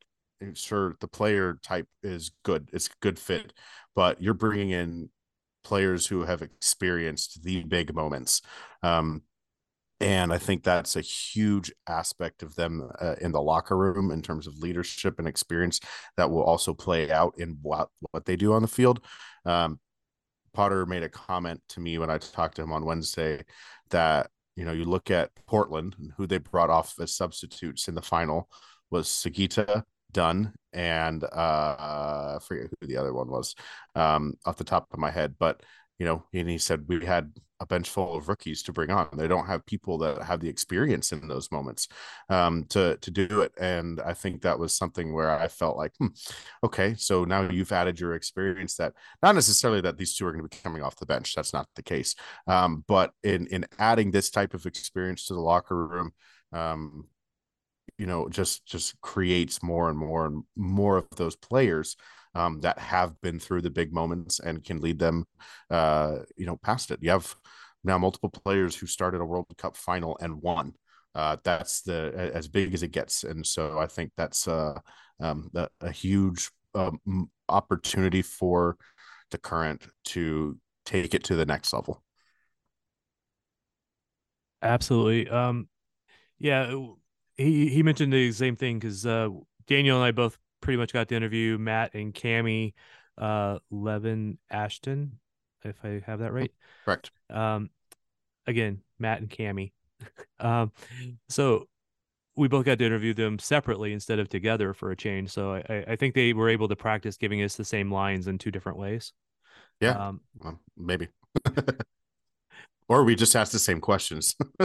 sure 0.54 0.96
the 1.00 1.08
player 1.08 1.58
type 1.62 1.88
is 2.02 2.30
good, 2.44 2.68
it's 2.72 2.86
a 2.86 2.90
good 3.00 3.18
fit, 3.18 3.52
but 3.96 4.22
you're 4.22 4.34
bringing 4.34 4.70
in 4.70 5.10
players 5.64 6.06
who 6.06 6.22
have 6.22 6.42
experienced 6.42 7.42
the 7.42 7.64
big 7.64 7.94
moments. 7.94 8.42
Um, 8.82 9.22
and 10.02 10.32
I 10.32 10.38
think 10.38 10.64
that's 10.64 10.96
a 10.96 11.00
huge 11.00 11.72
aspect 11.88 12.42
of 12.42 12.56
them 12.56 12.90
uh, 13.00 13.14
in 13.20 13.32
the 13.32 13.40
locker 13.40 13.76
room 13.76 14.10
in 14.10 14.20
terms 14.20 14.46
of 14.46 14.58
leadership 14.58 15.18
and 15.18 15.28
experience 15.28 15.80
that 16.16 16.30
will 16.30 16.42
also 16.42 16.74
play 16.74 17.10
out 17.10 17.34
in 17.38 17.58
what 17.62 17.88
what 18.10 18.26
they 18.26 18.36
do 18.36 18.52
on 18.52 18.62
the 18.62 18.68
field. 18.68 19.00
Um, 19.44 19.78
Potter 20.52 20.84
made 20.86 21.02
a 21.02 21.08
comment 21.08 21.62
to 21.70 21.80
me 21.80 21.98
when 21.98 22.10
I 22.10 22.18
talked 22.18 22.56
to 22.56 22.62
him 22.62 22.72
on 22.72 22.84
Wednesday 22.84 23.44
that 23.90 24.28
you 24.56 24.64
know 24.64 24.72
you 24.72 24.84
look 24.84 25.10
at 25.10 25.30
Portland 25.46 25.94
who 26.16 26.26
they 26.26 26.38
brought 26.38 26.70
off 26.70 26.94
as 27.00 27.14
substitutes 27.14 27.88
in 27.88 27.94
the 27.94 28.02
final 28.02 28.48
was 28.90 29.08
Sugita, 29.08 29.84
Dunn, 30.12 30.52
and 30.72 31.24
uh, 31.24 32.36
I 32.36 32.38
forget 32.42 32.70
who 32.80 32.86
the 32.86 32.96
other 32.96 33.14
one 33.14 33.28
was 33.28 33.54
um, 33.94 34.34
off 34.44 34.56
the 34.56 34.64
top 34.64 34.88
of 34.92 34.98
my 34.98 35.10
head, 35.10 35.36
but 35.38 35.62
you 35.98 36.06
know, 36.06 36.24
and 36.34 36.50
he 36.50 36.58
said 36.58 36.88
we 36.88 37.04
had 37.04 37.32
a 37.62 37.66
bench 37.66 37.88
full 37.88 38.16
of 38.16 38.28
rookies 38.28 38.62
to 38.64 38.72
bring 38.72 38.90
on. 38.90 39.08
They 39.14 39.28
don't 39.28 39.46
have 39.46 39.64
people 39.64 39.96
that 39.98 40.22
have 40.22 40.40
the 40.40 40.48
experience 40.48 41.12
in 41.12 41.28
those 41.28 41.50
moments 41.52 41.88
um, 42.28 42.64
to 42.70 42.98
to 42.98 43.10
do 43.10 43.40
it. 43.42 43.52
And 43.58 44.00
I 44.00 44.14
think 44.14 44.42
that 44.42 44.58
was 44.58 44.76
something 44.76 45.14
where 45.14 45.30
I 45.30 45.46
felt 45.46 45.76
like, 45.76 45.92
hmm, 45.98 46.08
okay, 46.64 46.94
so 46.98 47.24
now 47.24 47.48
you've 47.48 47.72
added 47.72 48.00
your 48.00 48.14
experience. 48.14 48.74
That 48.76 48.94
not 49.22 49.36
necessarily 49.36 49.80
that 49.82 49.96
these 49.96 50.14
two 50.14 50.26
are 50.26 50.32
going 50.32 50.46
to 50.46 50.56
be 50.56 50.62
coming 50.62 50.82
off 50.82 50.96
the 50.96 51.06
bench. 51.06 51.34
That's 51.34 51.52
not 51.52 51.68
the 51.76 51.82
case. 51.82 52.16
Um, 52.48 52.84
but 52.88 53.12
in 53.22 53.46
in 53.46 53.64
adding 53.78 54.10
this 54.10 54.30
type 54.30 54.54
of 54.54 54.66
experience 54.66 55.26
to 55.26 55.34
the 55.34 55.40
locker 55.40 55.86
room, 55.86 56.12
um, 56.52 57.06
you 57.96 58.06
know, 58.06 58.28
just 58.28 58.66
just 58.66 59.00
creates 59.00 59.62
more 59.62 59.88
and 59.88 59.96
more 59.96 60.26
and 60.26 60.42
more 60.56 60.96
of 60.96 61.06
those 61.16 61.36
players 61.36 61.96
um, 62.34 62.60
that 62.60 62.78
have 62.78 63.20
been 63.20 63.38
through 63.38 63.62
the 63.62 63.70
big 63.70 63.92
moments 63.92 64.40
and 64.40 64.64
can 64.64 64.80
lead 64.80 64.98
them, 64.98 65.26
uh, 65.70 66.18
you 66.36 66.46
know, 66.46 66.56
past 66.56 66.90
it. 66.90 67.00
You 67.02 67.10
have 67.10 67.34
now 67.84 67.98
multiple 67.98 68.30
players 68.30 68.76
who 68.76 68.86
started 68.86 69.20
a 69.20 69.24
World 69.24 69.46
Cup 69.58 69.76
final 69.76 70.16
and 70.20 70.42
won. 70.42 70.74
Uh, 71.14 71.36
that's 71.44 71.82
the 71.82 72.30
as 72.34 72.48
big 72.48 72.72
as 72.72 72.82
it 72.82 72.92
gets, 72.92 73.22
and 73.24 73.46
so 73.46 73.78
I 73.78 73.86
think 73.86 74.12
that's 74.16 74.48
uh, 74.48 74.78
um, 75.20 75.50
a, 75.54 75.68
a 75.82 75.90
huge 75.90 76.50
um, 76.74 76.98
opportunity 77.50 78.22
for 78.22 78.78
the 79.30 79.36
current 79.38 79.86
to 80.06 80.58
take 80.86 81.14
it 81.14 81.24
to 81.24 81.36
the 81.36 81.44
next 81.44 81.72
level. 81.72 82.02
Absolutely. 84.62 85.28
Um, 85.28 85.68
yeah, 86.38 86.74
he 87.36 87.68
he 87.68 87.82
mentioned 87.82 88.12
the 88.12 88.32
same 88.32 88.56
thing 88.56 88.78
because 88.78 89.06
uh, 89.06 89.28
Daniel 89.66 89.96
and 89.98 90.04
I 90.06 90.12
both 90.12 90.38
pretty 90.62 90.78
much 90.78 90.94
got 90.94 91.08
to 91.08 91.14
interview 91.14 91.58
Matt 91.58 91.92
and 91.92 92.14
Cami 92.14 92.72
uh, 93.18 93.58
Levin 93.70 94.38
Ashton, 94.50 95.18
if 95.64 95.76
I 95.84 96.02
have 96.06 96.20
that 96.20 96.32
right. 96.32 96.50
Correct. 96.84 97.10
Um, 97.30 97.70
again, 98.46 98.80
Matt 98.98 99.20
and 99.20 99.30
Cami. 99.30 99.72
um, 100.40 100.72
so 101.28 101.68
we 102.36 102.48
both 102.48 102.64
got 102.64 102.78
to 102.78 102.84
interview 102.84 103.14
them 103.14 103.38
separately 103.38 103.92
instead 103.92 104.18
of 104.18 104.28
together 104.28 104.72
for 104.72 104.90
a 104.90 104.96
change. 104.96 105.30
So 105.30 105.54
I, 105.68 105.84
I 105.88 105.96
think 105.96 106.14
they 106.14 106.32
were 106.32 106.48
able 106.48 106.68
to 106.68 106.76
practice 106.76 107.16
giving 107.16 107.42
us 107.42 107.56
the 107.56 107.64
same 107.64 107.92
lines 107.92 108.26
in 108.26 108.38
two 108.38 108.50
different 108.50 108.78
ways. 108.78 109.12
Yeah, 109.80 110.08
um, 110.08 110.20
well, 110.38 110.58
maybe. 110.76 111.08
or 112.88 113.04
we 113.04 113.14
just 113.14 113.36
asked 113.36 113.52
the 113.52 113.58
same 113.58 113.80
questions. 113.80 114.36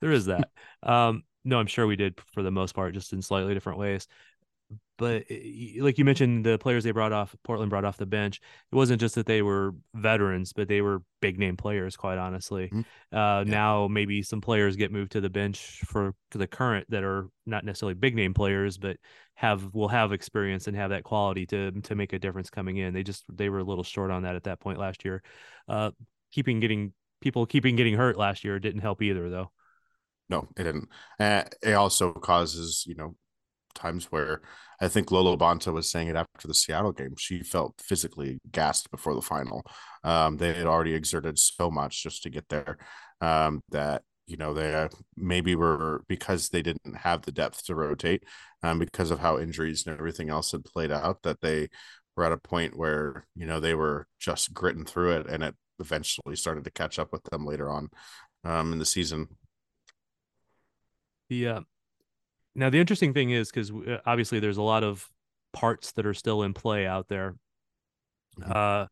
there 0.00 0.12
is 0.12 0.26
that. 0.26 0.48
Um, 0.82 1.24
no, 1.44 1.58
I'm 1.58 1.66
sure 1.66 1.86
we 1.86 1.96
did 1.96 2.18
for 2.32 2.42
the 2.42 2.50
most 2.52 2.74
part, 2.74 2.94
just 2.94 3.12
in 3.12 3.20
slightly 3.20 3.54
different 3.54 3.78
ways 3.78 4.06
but 4.98 5.24
like 5.78 5.98
you 5.98 6.04
mentioned, 6.04 6.46
the 6.46 6.58
players 6.58 6.84
they 6.84 6.92
brought 6.92 7.12
off 7.12 7.34
Portland 7.42 7.70
brought 7.70 7.84
off 7.84 7.96
the 7.96 8.06
bench. 8.06 8.40
It 8.70 8.76
wasn't 8.76 9.00
just 9.00 9.16
that 9.16 9.26
they 9.26 9.42
were 9.42 9.74
veterans, 9.94 10.52
but 10.52 10.68
they 10.68 10.80
were 10.80 11.02
big 11.20 11.38
name 11.38 11.56
players. 11.56 11.96
Quite 11.96 12.18
honestly, 12.18 12.66
mm-hmm. 12.66 13.16
uh, 13.16 13.40
yeah. 13.40 13.44
now 13.50 13.88
maybe 13.88 14.22
some 14.22 14.40
players 14.40 14.76
get 14.76 14.92
moved 14.92 15.12
to 15.12 15.20
the 15.20 15.30
bench 15.30 15.80
for 15.86 16.14
the 16.30 16.46
current 16.46 16.86
that 16.90 17.02
are 17.02 17.28
not 17.46 17.64
necessarily 17.64 17.94
big 17.94 18.14
name 18.14 18.32
players, 18.32 18.78
but 18.78 18.96
have 19.34 19.74
will 19.74 19.88
have 19.88 20.12
experience 20.12 20.68
and 20.68 20.76
have 20.76 20.90
that 20.90 21.02
quality 21.02 21.46
to 21.46 21.72
to 21.72 21.94
make 21.94 22.12
a 22.12 22.18
difference 22.18 22.48
coming 22.48 22.76
in. 22.76 22.94
They 22.94 23.02
just 23.02 23.24
they 23.28 23.48
were 23.48 23.58
a 23.58 23.64
little 23.64 23.84
short 23.84 24.10
on 24.10 24.22
that 24.22 24.36
at 24.36 24.44
that 24.44 24.60
point 24.60 24.78
last 24.78 25.04
year. 25.04 25.22
Uh, 25.68 25.90
keeping 26.30 26.60
getting 26.60 26.92
people 27.20 27.46
keeping 27.46 27.74
getting 27.74 27.94
hurt 27.94 28.16
last 28.16 28.44
year 28.44 28.60
didn't 28.60 28.82
help 28.82 29.02
either, 29.02 29.28
though. 29.30 29.50
No, 30.28 30.46
it 30.56 30.62
didn't. 30.62 30.88
Uh, 31.18 31.42
it 31.62 31.72
also 31.72 32.12
causes 32.12 32.84
you 32.86 32.94
know 32.94 33.16
times 33.74 34.06
where 34.06 34.42
I 34.80 34.88
think 34.88 35.10
Lo 35.10 35.36
LaBonta 35.36 35.72
was 35.72 35.90
saying 35.90 36.08
it 36.08 36.16
after 36.16 36.48
the 36.48 36.54
Seattle 36.54 36.92
game. 36.92 37.14
She 37.16 37.42
felt 37.42 37.80
physically 37.80 38.40
gassed 38.50 38.90
before 38.90 39.14
the 39.14 39.22
final. 39.22 39.64
Um, 40.04 40.36
they 40.36 40.52
had 40.52 40.66
already 40.66 40.94
exerted 40.94 41.38
so 41.38 41.70
much 41.70 42.02
just 42.02 42.22
to 42.24 42.30
get 42.30 42.48
there 42.48 42.78
um, 43.20 43.62
that 43.70 44.02
you 44.26 44.36
know 44.36 44.54
they 44.54 44.74
uh, 44.74 44.88
maybe 45.16 45.54
were 45.54 46.02
because 46.08 46.48
they 46.48 46.62
didn't 46.62 46.96
have 46.96 47.22
the 47.22 47.32
depth 47.32 47.64
to 47.66 47.74
rotate 47.74 48.24
um, 48.62 48.78
because 48.78 49.10
of 49.10 49.18
how 49.18 49.38
injuries 49.38 49.86
and 49.86 49.96
everything 49.96 50.30
else 50.30 50.52
had 50.52 50.64
played 50.64 50.90
out 50.90 51.22
that 51.22 51.40
they 51.40 51.68
were 52.16 52.24
at 52.24 52.32
a 52.32 52.38
point 52.38 52.76
where 52.76 53.26
you 53.34 53.46
know 53.46 53.60
they 53.60 53.74
were 53.74 54.06
just 54.18 54.52
gritting 54.52 54.84
through 54.84 55.12
it 55.12 55.26
and 55.26 55.42
it 55.42 55.54
eventually 55.78 56.36
started 56.36 56.64
to 56.64 56.70
catch 56.70 56.98
up 56.98 57.12
with 57.12 57.22
them 57.24 57.44
later 57.44 57.68
on 57.70 57.88
um, 58.44 58.72
in 58.72 58.78
the 58.78 58.84
season. 58.84 59.28
Yeah, 61.28 61.60
now 62.54 62.70
the 62.70 62.78
interesting 62.78 63.14
thing 63.14 63.30
is 63.30 63.50
because 63.50 63.70
uh, 63.70 63.98
obviously 64.04 64.40
there's 64.40 64.56
a 64.56 64.62
lot 64.62 64.84
of 64.84 65.08
parts 65.52 65.92
that 65.92 66.06
are 66.06 66.14
still 66.14 66.42
in 66.42 66.54
play 66.54 66.86
out 66.86 67.08
there. 67.08 67.34
Mm-hmm. 68.40 68.52
Uh, 68.54 68.86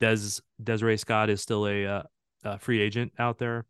Des 0.00 0.40
Desiree 0.62 0.96
Scott 0.96 1.30
is 1.30 1.40
still 1.40 1.66
a, 1.66 1.86
uh, 1.86 2.02
a, 2.44 2.58
free 2.58 2.80
agent 2.80 3.12
out 3.18 3.38
there. 3.38 3.64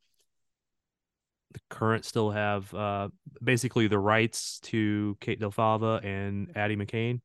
The 1.53 1.61
current 1.69 2.07
still 2.07 2.31
have 2.31 2.73
uh, 2.73 3.09
basically 3.43 3.87
the 3.87 3.99
rights 3.99 4.61
to 4.61 5.17
Kate 5.21 5.39
Del 5.39 5.51
Fava 5.51 6.01
and 6.03 6.57
Addie 6.57 6.77
McCain. 6.77 7.21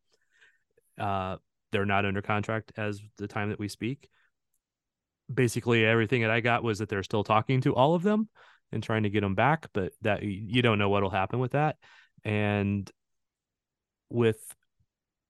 Uh, 0.99 1.37
they're 1.71 1.85
not 1.85 2.05
under 2.05 2.21
contract 2.21 2.73
as 2.75 3.01
the 3.17 3.27
time 3.27 3.49
that 3.49 3.59
we 3.59 3.69
speak. 3.69 4.09
Basically, 5.33 5.85
everything 5.85 6.21
that 6.21 6.31
I 6.31 6.41
got 6.41 6.63
was 6.63 6.79
that 6.79 6.89
they're 6.89 7.03
still 7.03 7.23
talking 7.23 7.61
to 7.61 7.75
all 7.75 7.95
of 7.95 8.03
them 8.03 8.29
and 8.71 8.83
trying 8.83 9.03
to 9.03 9.09
get 9.09 9.21
them 9.21 9.35
back, 9.35 9.67
but 9.73 9.93
that 10.01 10.23
you 10.23 10.61
don't 10.61 10.79
know 10.79 10.89
what'll 10.89 11.09
happen 11.09 11.39
with 11.39 11.51
that. 11.51 11.77
And 12.23 12.89
with 14.09 14.39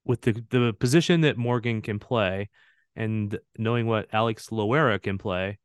with 0.06 0.22
the 0.22 0.44
the 0.50 0.74
position 0.74 1.22
that 1.22 1.38
Morgan 1.38 1.82
can 1.82 2.00
play 2.00 2.50
and 2.96 3.38
knowing 3.58 3.86
what 3.86 4.08
Alex 4.12 4.50
Loera 4.50 5.01
can 5.01 5.17
play, 5.17 5.60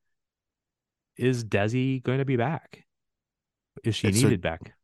is 1.16 1.44
Desi 1.44 2.02
going 2.02 2.18
to 2.18 2.24
be 2.24 2.36
back? 2.36 2.84
Is 3.84 3.96
she 3.96 4.08
it's 4.08 4.22
needed 4.22 4.40
a, 4.40 4.42
back? 4.42 4.74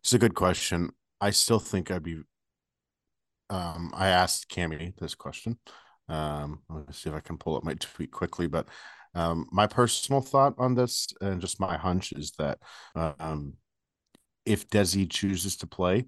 It's 0.00 0.12
a 0.12 0.18
good 0.18 0.34
question. 0.34 0.90
I 1.20 1.30
still 1.30 1.60
think 1.60 1.90
I'd 1.90 2.02
be 2.02 2.22
um 3.50 3.92
I 3.94 4.08
asked 4.08 4.48
Cami 4.48 4.96
this 4.98 5.14
question. 5.14 5.58
Um 6.08 6.62
let 6.68 6.88
me 6.88 6.92
see 6.92 7.10
if 7.10 7.14
I 7.14 7.20
can 7.20 7.38
pull 7.38 7.56
up 7.56 7.64
my 7.64 7.74
tweet 7.74 8.10
quickly, 8.10 8.48
but 8.48 8.66
um, 9.14 9.46
my 9.50 9.66
personal 9.66 10.20
thought 10.20 10.54
on 10.58 10.74
this, 10.74 11.08
and 11.20 11.40
just 11.40 11.60
my 11.60 11.76
hunch, 11.76 12.12
is 12.12 12.32
that 12.38 12.58
um, 12.94 13.54
if 14.44 14.68
Desi 14.68 15.08
chooses 15.08 15.56
to 15.58 15.66
play 15.66 16.06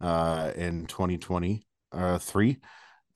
uh, 0.00 0.52
in 0.56 0.86
2023, 0.86 2.56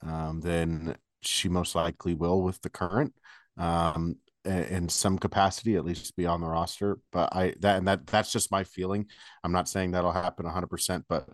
um, 0.05 0.41
then 0.41 0.95
she 1.21 1.49
most 1.49 1.75
likely 1.75 2.13
will 2.13 2.41
with 2.41 2.61
the 2.61 2.69
current 2.69 3.13
um, 3.57 4.15
in 4.45 4.87
some 4.89 5.19
capacity, 5.19 5.75
at 5.75 5.85
least 5.85 6.15
be 6.15 6.25
on 6.25 6.41
the 6.41 6.47
roster. 6.47 6.97
But 7.11 7.35
I 7.35 7.53
that 7.59 7.77
and 7.77 7.87
that 7.87 8.07
that's 8.07 8.31
just 8.31 8.51
my 8.51 8.63
feeling. 8.63 9.07
I'm 9.43 9.51
not 9.51 9.67
saying 9.67 9.91
that'll 9.91 10.11
happen 10.11 10.45
100, 10.45 10.67
percent 10.67 11.05
but 11.09 11.27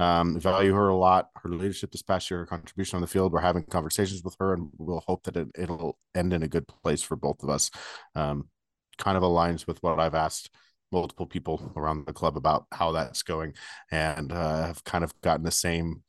um, 0.00 0.40
value 0.40 0.72
her 0.72 0.88
a 0.88 0.96
lot. 0.96 1.28
Her 1.42 1.50
leadership 1.50 1.92
this 1.92 2.02
past 2.02 2.30
year, 2.30 2.40
her 2.40 2.46
contribution 2.46 2.96
on 2.96 3.02
the 3.02 3.06
field. 3.06 3.32
We're 3.32 3.40
having 3.40 3.64
conversations 3.64 4.22
with 4.24 4.34
her, 4.40 4.54
and 4.54 4.70
we'll 4.78 5.04
hope 5.06 5.24
that 5.24 5.36
it, 5.36 5.68
will 5.68 5.98
end 6.14 6.32
in 6.32 6.42
a 6.42 6.48
good 6.48 6.66
place 6.66 7.02
for 7.02 7.16
both 7.16 7.42
of 7.42 7.50
us. 7.50 7.70
Um, 8.14 8.48
kind 8.96 9.16
of 9.16 9.22
aligns 9.22 9.66
with 9.66 9.82
what 9.82 10.00
I've 10.00 10.14
asked 10.14 10.50
multiple 10.90 11.26
people 11.26 11.72
around 11.76 12.06
the 12.06 12.12
club 12.12 12.36
about 12.36 12.64
how 12.72 12.92
that's 12.92 13.22
going, 13.22 13.52
and 13.92 14.32
uh, 14.32 14.66
have 14.66 14.82
kind 14.84 15.04
of 15.04 15.12
gotten 15.20 15.44
the 15.44 15.50
same. 15.50 16.02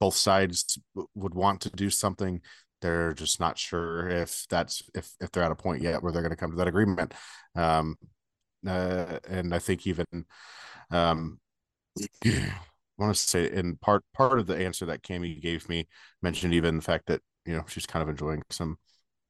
Both 0.00 0.14
sides 0.14 0.78
would 1.14 1.34
want 1.34 1.60
to 1.62 1.70
do 1.70 1.90
something. 1.90 2.40
They're 2.80 3.12
just 3.12 3.38
not 3.38 3.58
sure 3.58 4.08
if 4.08 4.46
that's 4.48 4.82
if 4.94 5.12
if 5.20 5.30
they're 5.30 5.44
at 5.44 5.52
a 5.52 5.56
point 5.56 5.82
yet 5.82 6.02
where 6.02 6.10
they're 6.10 6.22
going 6.22 6.30
to 6.30 6.36
come 6.36 6.52
to 6.52 6.56
that 6.56 6.68
agreement. 6.68 7.12
Um, 7.54 7.96
uh, 8.66 9.18
and 9.28 9.54
I 9.54 9.58
think 9.58 9.86
even 9.86 10.06
um, 10.90 11.38
want 12.98 13.14
to 13.14 13.20
say 13.20 13.50
in 13.50 13.76
part 13.76 14.04
part 14.14 14.38
of 14.38 14.46
the 14.46 14.56
answer 14.56 14.86
that 14.86 15.02
Cami 15.02 15.40
gave 15.40 15.68
me 15.68 15.86
mentioned 16.22 16.54
even 16.54 16.76
the 16.76 16.82
fact 16.82 17.06
that 17.06 17.20
you 17.44 17.54
know 17.54 17.64
she's 17.68 17.86
kind 17.86 18.02
of 18.02 18.08
enjoying 18.08 18.42
some 18.50 18.78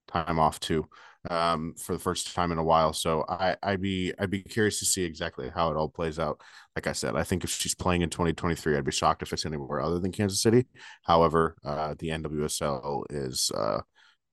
time 0.08 0.38
off 0.38 0.60
too 0.60 0.86
um, 1.30 1.74
for 1.74 1.92
the 1.92 1.98
first 1.98 2.34
time 2.34 2.52
in 2.52 2.58
a 2.58 2.64
while. 2.64 2.92
So 2.92 3.24
I 3.28 3.56
I'd 3.62 3.80
be 3.80 4.12
I'd 4.18 4.30
be 4.30 4.42
curious 4.42 4.78
to 4.80 4.84
see 4.84 5.04
exactly 5.04 5.50
how 5.54 5.70
it 5.70 5.76
all 5.76 5.88
plays 5.88 6.18
out. 6.18 6.40
Like 6.74 6.86
I 6.86 6.92
said, 6.92 7.16
I 7.16 7.24
think 7.24 7.44
if 7.44 7.50
she's 7.50 7.74
playing 7.74 8.02
in 8.02 8.10
2023, 8.10 8.76
I'd 8.76 8.84
be 8.84 8.92
shocked 8.92 9.22
if 9.22 9.32
it's 9.32 9.46
anywhere 9.46 9.80
other 9.80 9.98
than 9.98 10.12
Kansas 10.12 10.42
City. 10.42 10.66
However, 11.04 11.56
uh, 11.64 11.94
the 11.98 12.08
NWSL 12.08 13.04
is 13.10 13.50
uh, 13.54 13.80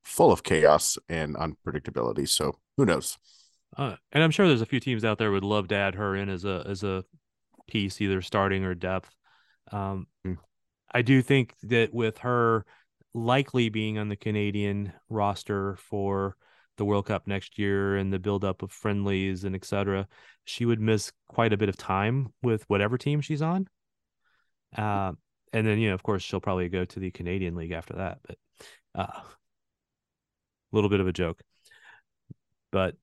full 0.04 0.32
of 0.32 0.44
chaos 0.44 0.98
and 1.10 1.36
unpredictability. 1.36 2.28
So 2.28 2.54
who 2.78 2.86
knows? 2.86 3.18
Uh, 3.76 3.96
and 4.12 4.24
I'm 4.24 4.32
sure 4.32 4.48
there's 4.48 4.62
a 4.62 4.68
few 4.68 4.80
teams 4.80 5.04
out 5.04 5.18
there 5.18 5.32
would 5.32 5.44
love 5.44 5.68
to 5.70 5.76
add 5.76 5.96
her 5.96 6.16
in 6.16 6.30
as 6.30 6.46
a 6.46 6.64
as 6.68 6.84
a 6.84 7.04
piece, 7.68 8.02
either 8.02 8.22
starting 8.22 8.64
or 8.64 8.76
depth. 8.76 9.16
Um, 9.72 10.08
mm. 10.26 10.38
I 10.92 11.02
do 11.02 11.22
think 11.22 11.56
that 11.64 11.94
with 11.94 12.20
her 12.20 12.66
likely 13.14 13.70
being 13.70 13.98
on 13.98 14.10
the 14.10 14.16
Canadian 14.16 14.94
roster 15.10 15.76
for 15.78 16.36
the 16.78 16.86
World 16.86 17.06
Cup 17.06 17.28
next 17.28 17.60
year 17.60 17.96
and 17.96 18.12
the 18.12 18.20
buildup 18.20 18.64
of 18.64 18.72
friendlies 18.72 19.44
and 19.44 19.56
etc., 19.56 20.08
she 20.46 20.66
would 20.66 20.80
miss 20.80 21.12
quite 21.28 21.54
a 21.54 21.58
bit 21.58 21.70
of 21.70 21.78
time 21.78 22.34
with 22.42 22.64
whatever 22.68 22.98
team 22.98 23.22
she's 23.22 23.42
on. 23.42 23.68
Uh, 24.76 25.14
and 25.52 25.68
then 25.68 25.78
you 25.78 25.90
know, 25.90 25.94
of 25.94 26.04
course, 26.04 26.24
she'll 26.24 26.42
probably 26.42 26.70
go 26.70 26.84
to 26.86 27.00
the 27.00 27.12
Canadian 27.12 27.56
League 27.56 27.72
after 27.72 27.94
that. 27.96 28.20
But 28.26 28.38
a 28.96 29.02
uh, 29.02 29.22
little 30.72 30.90
bit 30.90 31.00
of 31.00 31.08
a 31.08 31.14
joke, 31.14 31.42
but 32.72 32.96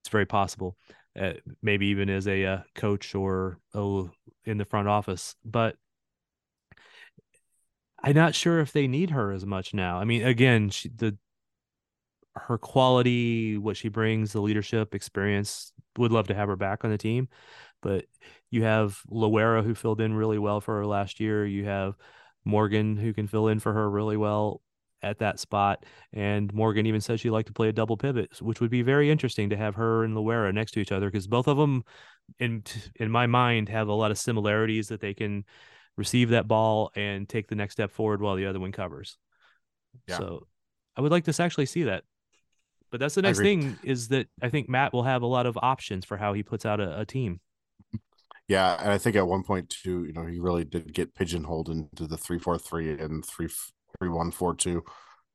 it's 0.00 0.08
very 0.08 0.26
possible 0.26 0.76
uh, 1.18 1.34
maybe 1.62 1.86
even 1.86 2.08
as 2.08 2.26
a 2.26 2.44
uh, 2.44 2.58
coach 2.74 3.14
or 3.14 3.58
oh, 3.74 4.10
in 4.44 4.58
the 4.58 4.64
front 4.64 4.88
office. 4.88 5.34
But 5.44 5.76
I'm 8.02 8.14
not 8.14 8.34
sure 8.34 8.60
if 8.60 8.72
they 8.72 8.88
need 8.88 9.10
her 9.10 9.32
as 9.32 9.46
much 9.46 9.74
now. 9.74 9.98
I 9.98 10.04
mean, 10.04 10.24
again, 10.24 10.70
she, 10.70 10.88
the 10.88 11.16
her 12.34 12.58
quality, 12.58 13.58
what 13.58 13.76
she 13.76 13.88
brings, 13.88 14.32
the 14.32 14.40
leadership 14.40 14.94
experience, 14.94 15.72
would 15.98 16.12
love 16.12 16.28
to 16.28 16.34
have 16.34 16.48
her 16.48 16.56
back 16.56 16.84
on 16.84 16.90
the 16.90 16.98
team. 16.98 17.28
But 17.82 18.06
you 18.50 18.64
have 18.64 19.00
Loera 19.10 19.62
who 19.62 19.74
filled 19.74 20.00
in 20.00 20.14
really 20.14 20.38
well 20.38 20.60
for 20.60 20.78
her 20.78 20.86
last 20.86 21.20
year. 21.20 21.44
You 21.44 21.64
have 21.66 21.96
Morgan 22.44 22.96
who 22.96 23.12
can 23.12 23.26
fill 23.26 23.48
in 23.48 23.60
for 23.60 23.72
her 23.72 23.88
really 23.90 24.16
well 24.16 24.62
at 25.02 25.18
that 25.18 25.40
spot. 25.40 25.84
And 26.12 26.52
Morgan 26.54 26.86
even 26.86 27.00
said 27.00 27.20
she'd 27.20 27.30
like 27.30 27.46
to 27.46 27.52
play 27.52 27.68
a 27.68 27.72
double 27.72 27.96
pivot, 27.96 28.40
which 28.40 28.60
would 28.60 28.70
be 28.70 28.82
very 28.82 29.10
interesting 29.10 29.50
to 29.50 29.56
have 29.56 29.74
her 29.74 30.04
and 30.04 30.14
Loera 30.16 30.52
next 30.52 30.72
to 30.72 30.80
each 30.80 30.92
other 30.92 31.10
because 31.10 31.26
both 31.26 31.48
of 31.48 31.56
them, 31.56 31.84
in 32.38 32.62
in 32.96 33.10
my 33.10 33.26
mind, 33.26 33.68
have 33.68 33.88
a 33.88 33.92
lot 33.92 34.10
of 34.10 34.18
similarities 34.18 34.88
that 34.88 35.00
they 35.00 35.12
can 35.12 35.44
receive 35.96 36.30
that 36.30 36.48
ball 36.48 36.90
and 36.94 37.28
take 37.28 37.48
the 37.48 37.54
next 37.54 37.74
step 37.74 37.90
forward 37.90 38.20
while 38.20 38.36
the 38.36 38.46
other 38.46 38.60
one 38.60 38.72
covers. 38.72 39.18
Yeah. 40.08 40.18
So 40.18 40.46
I 40.96 41.00
would 41.00 41.12
like 41.12 41.24
to 41.24 41.42
actually 41.42 41.66
see 41.66 41.84
that. 41.84 42.04
But 42.90 43.00
that's 43.00 43.14
the 43.14 43.22
next 43.22 43.38
thing 43.38 43.78
is 43.82 44.08
that 44.08 44.26
I 44.42 44.50
think 44.50 44.68
Matt 44.68 44.92
will 44.92 45.02
have 45.02 45.22
a 45.22 45.26
lot 45.26 45.46
of 45.46 45.58
options 45.60 46.04
for 46.04 46.18
how 46.18 46.34
he 46.34 46.42
puts 46.42 46.66
out 46.66 46.78
a, 46.78 47.00
a 47.00 47.06
team. 47.06 47.40
Yeah, 48.48 48.76
and 48.78 48.90
I 48.90 48.98
think 48.98 49.16
at 49.16 49.26
one 49.26 49.44
point 49.44 49.70
too, 49.70 50.04
you 50.04 50.12
know, 50.12 50.26
he 50.26 50.40
really 50.40 50.64
did 50.64 50.92
get 50.92 51.14
pigeonholed 51.14 51.70
into 51.70 52.06
the 52.06 52.18
three 52.18 52.38
four 52.38 52.58
three 52.58 52.90
and 52.90 53.24
three 53.24 53.48
three 53.98 54.10
one 54.10 54.30
four 54.30 54.54
two 54.54 54.82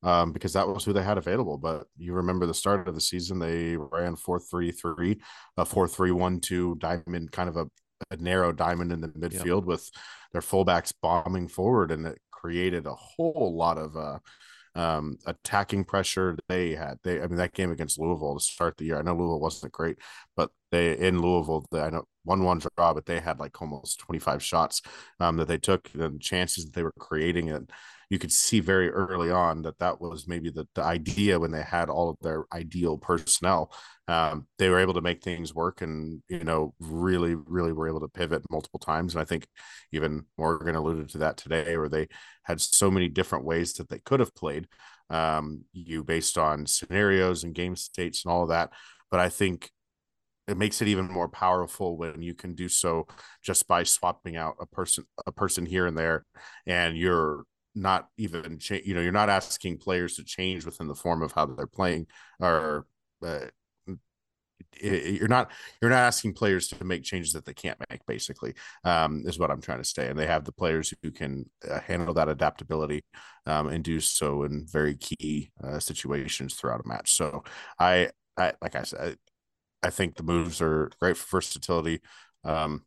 um, 0.04 0.32
because 0.32 0.54
that 0.54 0.68
was 0.68 0.86
who 0.86 0.94
they 0.94 1.04
had 1.04 1.18
available. 1.18 1.58
But 1.58 1.88
you 1.98 2.14
remember 2.14 2.46
the 2.46 2.54
start 2.54 2.88
of 2.88 2.96
the 2.96 3.02
season, 3.02 3.40
they 3.40 3.76
ran 3.76 4.16
four 4.16 4.40
three 4.40 4.72
three, 4.72 5.20
a 5.58 5.66
four 5.66 5.88
three 5.88 6.12
one 6.12 6.40
two 6.40 6.76
diamond, 6.76 7.32
kind 7.32 7.50
of 7.50 7.58
a, 7.58 7.66
a 8.12 8.18
narrow 8.18 8.52
diamond 8.52 8.92
in 8.92 9.02
the 9.02 9.08
midfield 9.10 9.62
yep. 9.62 9.66
with 9.66 9.90
their 10.32 10.42
fullbacks 10.42 10.94
bombing 11.02 11.48
forward, 11.48 11.92
and 11.92 12.06
it 12.06 12.20
created 12.32 12.86
a 12.86 12.96
whole 12.96 13.56
lot 13.58 13.78
of 13.78 13.96
uh, 13.96 14.20
um, 14.76 15.18
attacking 15.26 15.84
pressure 15.84 16.38
they 16.48 16.76
had. 16.76 16.98
They, 17.04 17.22
I 17.22 17.28
mean, 17.28 17.38
that 17.38 17.54
game 17.54 17.72
against 17.72 18.00
Louisville 18.00 18.38
to 18.38 18.44
start 18.44 18.78
the 18.78 18.86
year. 18.86 19.00
I 19.00 19.02
know 19.02 19.16
Louisville 19.16 19.40
wasn't 19.40 19.74
great, 19.74 19.98
but 20.36 20.52
they 20.72 20.98
in 20.98 21.22
Louisville, 21.22 21.66
they, 21.72 21.82
I 21.82 21.90
know 21.90 22.06
one 22.24 22.44
one 22.44 22.60
draw, 22.60 22.94
but 22.94 23.06
they 23.06 23.20
had 23.20 23.40
like 23.40 23.60
almost 23.62 24.00
twenty 24.00 24.20
five 24.20 24.44
shots 24.44 24.82
um, 25.20 25.38
that 25.38 25.48
they 25.48 25.58
took 25.58 25.90
and 25.96 26.22
chances 26.22 26.66
that 26.66 26.74
they 26.74 26.84
were 26.84 26.94
creating, 27.00 27.50
and 27.50 27.72
you 28.10 28.20
could 28.20 28.32
see 28.32 28.60
very 28.60 28.90
early 28.90 29.32
on 29.32 29.62
that 29.64 29.80
that 29.80 30.00
was 30.00 30.28
maybe 30.28 30.50
the, 30.50 30.68
the 30.76 30.84
idea 30.84 31.40
when 31.40 31.52
they 31.52 31.62
had 31.62 31.90
all 31.90 32.10
of 32.10 32.18
their 32.22 32.46
ideal 32.54 32.98
personnel. 32.98 33.72
Um, 34.08 34.48
they 34.58 34.70
were 34.70 34.80
able 34.80 34.94
to 34.94 35.02
make 35.02 35.22
things 35.22 35.54
work 35.54 35.82
and, 35.82 36.22
you 36.30 36.44
know, 36.44 36.74
really, 36.80 37.36
really 37.36 37.74
were 37.74 37.90
able 37.90 38.00
to 38.00 38.08
pivot 38.08 38.44
multiple 38.50 38.80
times. 38.80 39.14
And 39.14 39.22
I 39.22 39.26
think 39.26 39.46
even 39.92 40.26
Morgan 40.38 40.76
alluded 40.76 41.10
to 41.10 41.18
that 41.20 41.36
today, 41.36 41.76
where 41.76 41.90
they 41.90 42.08
had 42.44 42.62
so 42.62 42.90
many 42.90 43.10
different 43.10 43.44
ways 43.44 43.74
that 43.74 43.90
they 43.90 44.00
could 44.00 44.22
have 44.22 44.34
played 44.34 44.68
um, 45.10 45.64
you 45.74 46.04
based 46.04 46.38
on 46.38 46.66
scenarios 46.66 47.44
and 47.44 47.54
game 47.54 47.76
states 47.76 48.24
and 48.24 48.32
all 48.32 48.44
of 48.44 48.50
that. 48.50 48.72
But 49.12 49.20
I 49.20 49.30
think 49.30 49.70
it 50.48 50.58
makes 50.58 50.82
it 50.82 50.88
even 50.88 51.12
more 51.12 51.28
powerful 51.28 51.98
when 51.98 52.22
you 52.22 52.34
can 52.34 52.56
do 52.56 52.70
so 52.70 53.08
just 53.44 53.68
by 53.68 53.84
swapping 53.84 54.38
out 54.38 54.56
a 54.60 54.66
person 54.66 55.06
a 55.26 55.32
person 55.32 55.66
here 55.66 55.88
and 55.88 55.98
there 55.98 56.26
and 56.66 56.98
you're 56.98 57.44
not 57.82 58.10
even 58.18 58.58
change 58.60 58.86
you 58.86 58.94
know 58.94 59.02
you're 59.02 59.12
not 59.12 59.30
asking 59.30 59.78
players 59.78 60.16
to 60.16 60.24
change 60.24 60.66
within 60.66 60.88
the 60.88 60.96
form 60.96 61.22
of 61.22 61.32
how 61.32 61.46
they're 61.46 61.68
playing 61.68 62.08
or 62.40 62.86
uh, 63.26 63.46
you're 64.82 65.28
not 65.28 65.52
you're 65.82 65.92
not 65.92 66.04
asking 66.04 66.34
players 66.34 66.68
to 66.68 66.84
make 66.84 67.04
changes 67.04 67.34
that 67.34 67.46
they 67.46 67.54
can't 67.54 67.80
make 67.90 68.06
basically 68.06 68.54
um, 68.84 69.24
is 69.26 69.40
what 69.40 69.52
i'm 69.52 69.62
trying 69.62 69.80
to 69.80 69.84
say. 69.84 70.08
And 70.08 70.18
they 70.18 70.28
have 70.28 70.44
the 70.44 70.52
players 70.52 70.94
who 71.02 71.12
can 71.12 71.50
uh, 71.70 71.80
handle 71.80 72.14
that 72.16 72.30
adaptability 72.30 73.04
um, 73.46 73.68
and 73.68 73.84
do 73.84 74.00
so 74.00 74.44
in 74.44 74.66
very 74.68 74.96
key 74.96 75.52
uh, 75.64 75.80
situations 75.80 76.56
throughout 76.56 76.82
a 76.84 76.88
match. 76.88 77.14
So 77.14 77.44
i 77.80 78.10
i 78.38 78.54
like 78.62 78.76
i 78.76 78.84
said 78.84 79.18
i, 79.84 79.90
think 79.90 80.16
the 80.16 80.24
moves 80.24 80.62
are 80.62 80.92
great 81.00 81.18
for 81.18 81.38
versatility 81.38 82.02
um, 82.44 82.84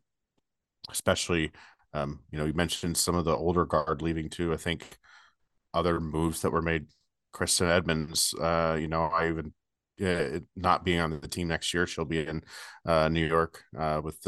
especially 0.90 1.50
um, 1.92 2.20
you 2.30 2.38
know, 2.38 2.44
you 2.44 2.52
mentioned 2.52 2.96
some 2.96 3.14
of 3.14 3.24
the 3.24 3.36
older 3.36 3.64
guard 3.64 4.02
leaving 4.02 4.28
too. 4.28 4.52
I 4.52 4.56
think 4.56 4.98
other 5.74 6.00
moves 6.00 6.42
that 6.42 6.52
were 6.52 6.62
made, 6.62 6.86
Kristen 7.32 7.68
Edmonds, 7.68 8.34
uh, 8.34 8.76
you 8.80 8.88
know, 8.88 9.02
I 9.04 9.28
even 9.28 9.52
uh, 10.04 10.40
not 10.56 10.84
being 10.84 11.00
on 11.00 11.10
the 11.10 11.28
team 11.28 11.48
next 11.48 11.74
year, 11.74 11.86
she'll 11.86 12.04
be 12.04 12.26
in 12.26 12.42
uh, 12.86 13.08
New 13.08 13.26
York 13.26 13.62
uh, 13.78 14.00
with 14.02 14.26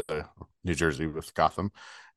New 0.63 0.75
Jersey 0.75 1.07
with 1.07 1.33
Gotham 1.33 1.71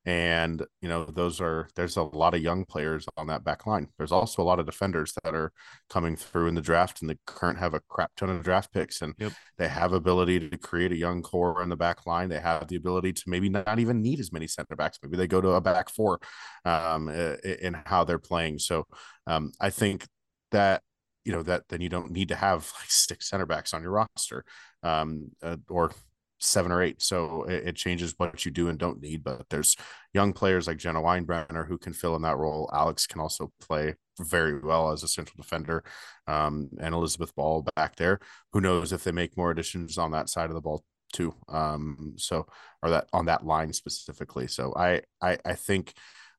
and 0.07 0.65
you 0.81 0.87
know 0.87 1.03
those 1.03 1.41
are 1.41 1.67
there's 1.75 1.97
a 1.97 2.01
lot 2.01 2.33
of 2.33 2.41
young 2.41 2.63
players 2.63 3.05
on 3.17 3.27
that 3.27 3.43
back 3.43 3.67
line. 3.67 3.89
There's 3.97 4.13
also 4.13 4.41
a 4.41 4.45
lot 4.45 4.57
of 4.57 4.65
defenders 4.65 5.13
that 5.21 5.35
are 5.35 5.51
coming 5.89 6.15
through 6.15 6.47
in 6.47 6.55
the 6.55 6.61
draft 6.61 7.01
and 7.01 7.09
the 7.09 7.19
current 7.27 7.59
have 7.59 7.73
a 7.73 7.81
crap 7.89 8.11
ton 8.15 8.29
of 8.29 8.41
draft 8.41 8.73
picks 8.73 9.01
and 9.01 9.13
yep. 9.19 9.33
they 9.57 9.67
have 9.67 9.91
ability 9.91 10.49
to 10.49 10.57
create 10.57 10.93
a 10.93 10.97
young 10.97 11.21
core 11.21 11.61
in 11.61 11.67
the 11.67 11.75
back 11.75 12.07
line. 12.07 12.29
They 12.29 12.39
have 12.39 12.69
the 12.69 12.77
ability 12.77 13.13
to 13.13 13.23
maybe 13.27 13.49
not 13.49 13.79
even 13.79 14.01
need 14.01 14.21
as 14.21 14.31
many 14.31 14.47
center 14.47 14.77
backs. 14.77 14.97
Maybe 15.03 15.17
they 15.17 15.27
go 15.27 15.41
to 15.41 15.49
a 15.49 15.61
back 15.61 15.89
four 15.89 16.21
um, 16.63 17.09
in 17.09 17.75
how 17.85 18.05
they're 18.05 18.17
playing. 18.17 18.59
So 18.59 18.87
um, 19.27 19.51
i 19.59 19.69
think 19.69 20.07
that 20.51 20.81
you 21.25 21.33
know 21.33 21.43
that 21.43 21.63
then 21.67 21.81
you 21.81 21.89
don't 21.89 22.11
need 22.11 22.29
to 22.29 22.35
have 22.35 22.71
like 22.79 22.89
six 22.89 23.29
center 23.29 23.45
backs 23.45 23.73
on 23.73 23.83
your 23.83 23.91
roster 23.91 24.45
um, 24.83 25.31
uh, 25.43 25.57
or 25.69 25.91
seven 26.39 26.71
or 26.71 26.81
eight. 26.81 27.01
So 27.01 27.43
it, 27.43 27.69
it, 27.69 27.75
changes 27.75 28.13
what 28.17 28.45
you 28.45 28.51
do 28.51 28.69
and 28.69 28.77
don't 28.77 29.01
need. 29.01 29.23
But 29.23 29.45
there's 29.49 29.75
young 30.13 30.33
players 30.33 30.67
like 30.67 30.77
Jenna 30.77 31.01
Winebrenner 31.01 31.67
who 31.67 31.77
can 31.77 31.93
fill 31.93 32.15
in 32.15 32.21
that 32.23 32.37
role. 32.37 32.69
Alex 32.73 33.07
can 33.07 33.21
also 33.21 33.51
play 33.59 33.95
very 34.19 34.59
well 34.59 34.91
as 34.91 35.03
a 35.03 35.07
central 35.07 35.35
defender, 35.37 35.83
um, 36.27 36.69
and 36.79 36.93
Elizabeth 36.93 37.35
Ball 37.35 37.65
back 37.75 37.95
there. 37.95 38.19
Who 38.53 38.61
knows 38.61 38.93
if 38.93 39.03
they 39.03 39.11
make 39.11 39.37
more 39.37 39.51
additions 39.51 39.97
on 39.97 40.11
that 40.11 40.29
side 40.29 40.49
of 40.49 40.55
the 40.55 40.61
ball 40.61 40.83
too? 41.13 41.33
Um, 41.49 42.13
so 42.17 42.47
or 42.83 42.91
that 42.91 43.07
on 43.13 43.25
that 43.25 43.45
line 43.45 43.73
specifically. 43.73 44.47
So 44.47 44.73
I 44.75 45.01
I, 45.21 45.37
I 45.45 45.53
think 45.53 45.93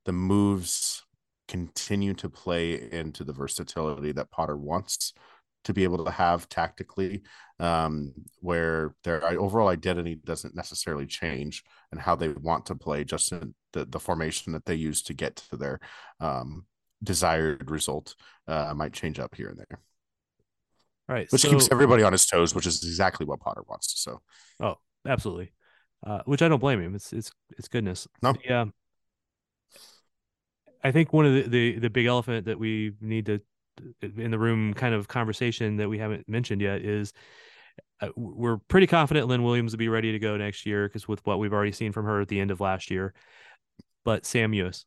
the 0.04 0.12
moves 0.12 1.02
continue 1.48 2.14
to 2.14 2.28
play 2.28 2.90
into 2.92 3.24
the 3.24 3.32
versatility 3.32 4.12
that 4.12 4.30
Potter 4.30 4.56
wants 4.56 5.14
to 5.68 5.72
be 5.72 5.84
able 5.84 6.04
to 6.04 6.10
have 6.10 6.48
tactically 6.48 7.22
um, 7.60 8.12
where 8.40 8.94
their 9.04 9.24
overall 9.38 9.68
identity 9.68 10.16
doesn't 10.24 10.56
necessarily 10.56 11.06
change 11.06 11.62
and 11.92 12.00
how 12.00 12.16
they 12.16 12.28
want 12.28 12.66
to 12.66 12.74
play 12.74 13.04
just 13.04 13.30
in 13.32 13.54
the, 13.72 13.84
the 13.84 14.00
formation 14.00 14.52
that 14.52 14.64
they 14.64 14.74
use 14.74 15.02
to 15.02 15.14
get 15.14 15.36
to 15.36 15.56
their 15.56 15.78
um, 16.20 16.64
desired 17.02 17.70
result 17.70 18.14
uh, 18.48 18.72
might 18.74 18.92
change 18.92 19.20
up 19.20 19.34
here 19.34 19.48
and 19.48 19.58
there 19.58 19.80
right 21.08 21.30
which 21.30 21.42
so, 21.42 21.50
keeps 21.50 21.68
everybody 21.70 22.02
on 22.02 22.12
his 22.12 22.26
toes 22.26 22.54
which 22.54 22.66
is 22.66 22.82
exactly 22.82 23.24
what 23.24 23.40
potter 23.40 23.62
wants 23.68 23.94
so 24.00 24.20
oh 24.60 24.74
absolutely 25.06 25.52
uh, 26.06 26.20
which 26.24 26.42
I 26.42 26.48
don't 26.48 26.60
blame 26.60 26.80
him. 26.80 26.94
It's 26.94 27.12
it's 27.12 27.32
it's 27.56 27.68
goodness. 27.68 28.06
No. 28.22 28.34
Yeah. 28.44 28.66
I 30.82 30.92
think 30.92 31.12
one 31.12 31.26
of 31.26 31.34
the, 31.34 31.42
the 31.42 31.78
the 31.80 31.90
big 31.90 32.06
elephant 32.06 32.46
that 32.46 32.58
we 32.58 32.92
need 33.00 33.26
to 33.26 33.40
in 34.02 34.30
the 34.30 34.38
room 34.38 34.74
kind 34.74 34.94
of 34.94 35.08
conversation 35.08 35.76
that 35.76 35.88
we 35.88 35.98
haven't 35.98 36.28
mentioned 36.28 36.60
yet 36.60 36.82
is 36.82 37.12
uh, 38.00 38.08
we're 38.16 38.58
pretty 38.68 38.86
confident 38.86 39.26
Lynn 39.26 39.42
Williams 39.42 39.72
will 39.72 39.78
be 39.78 39.88
ready 39.88 40.12
to 40.12 40.18
go 40.18 40.36
next 40.36 40.66
year 40.66 40.88
because 40.88 41.08
with 41.08 41.24
what 41.26 41.38
we've 41.38 41.52
already 41.52 41.72
seen 41.72 41.92
from 41.92 42.04
her 42.04 42.20
at 42.20 42.28
the 42.28 42.40
end 42.40 42.50
of 42.50 42.60
last 42.60 42.90
year. 42.90 43.12
But 44.04 44.24
Sam 44.24 44.52
Mewis, 44.52 44.84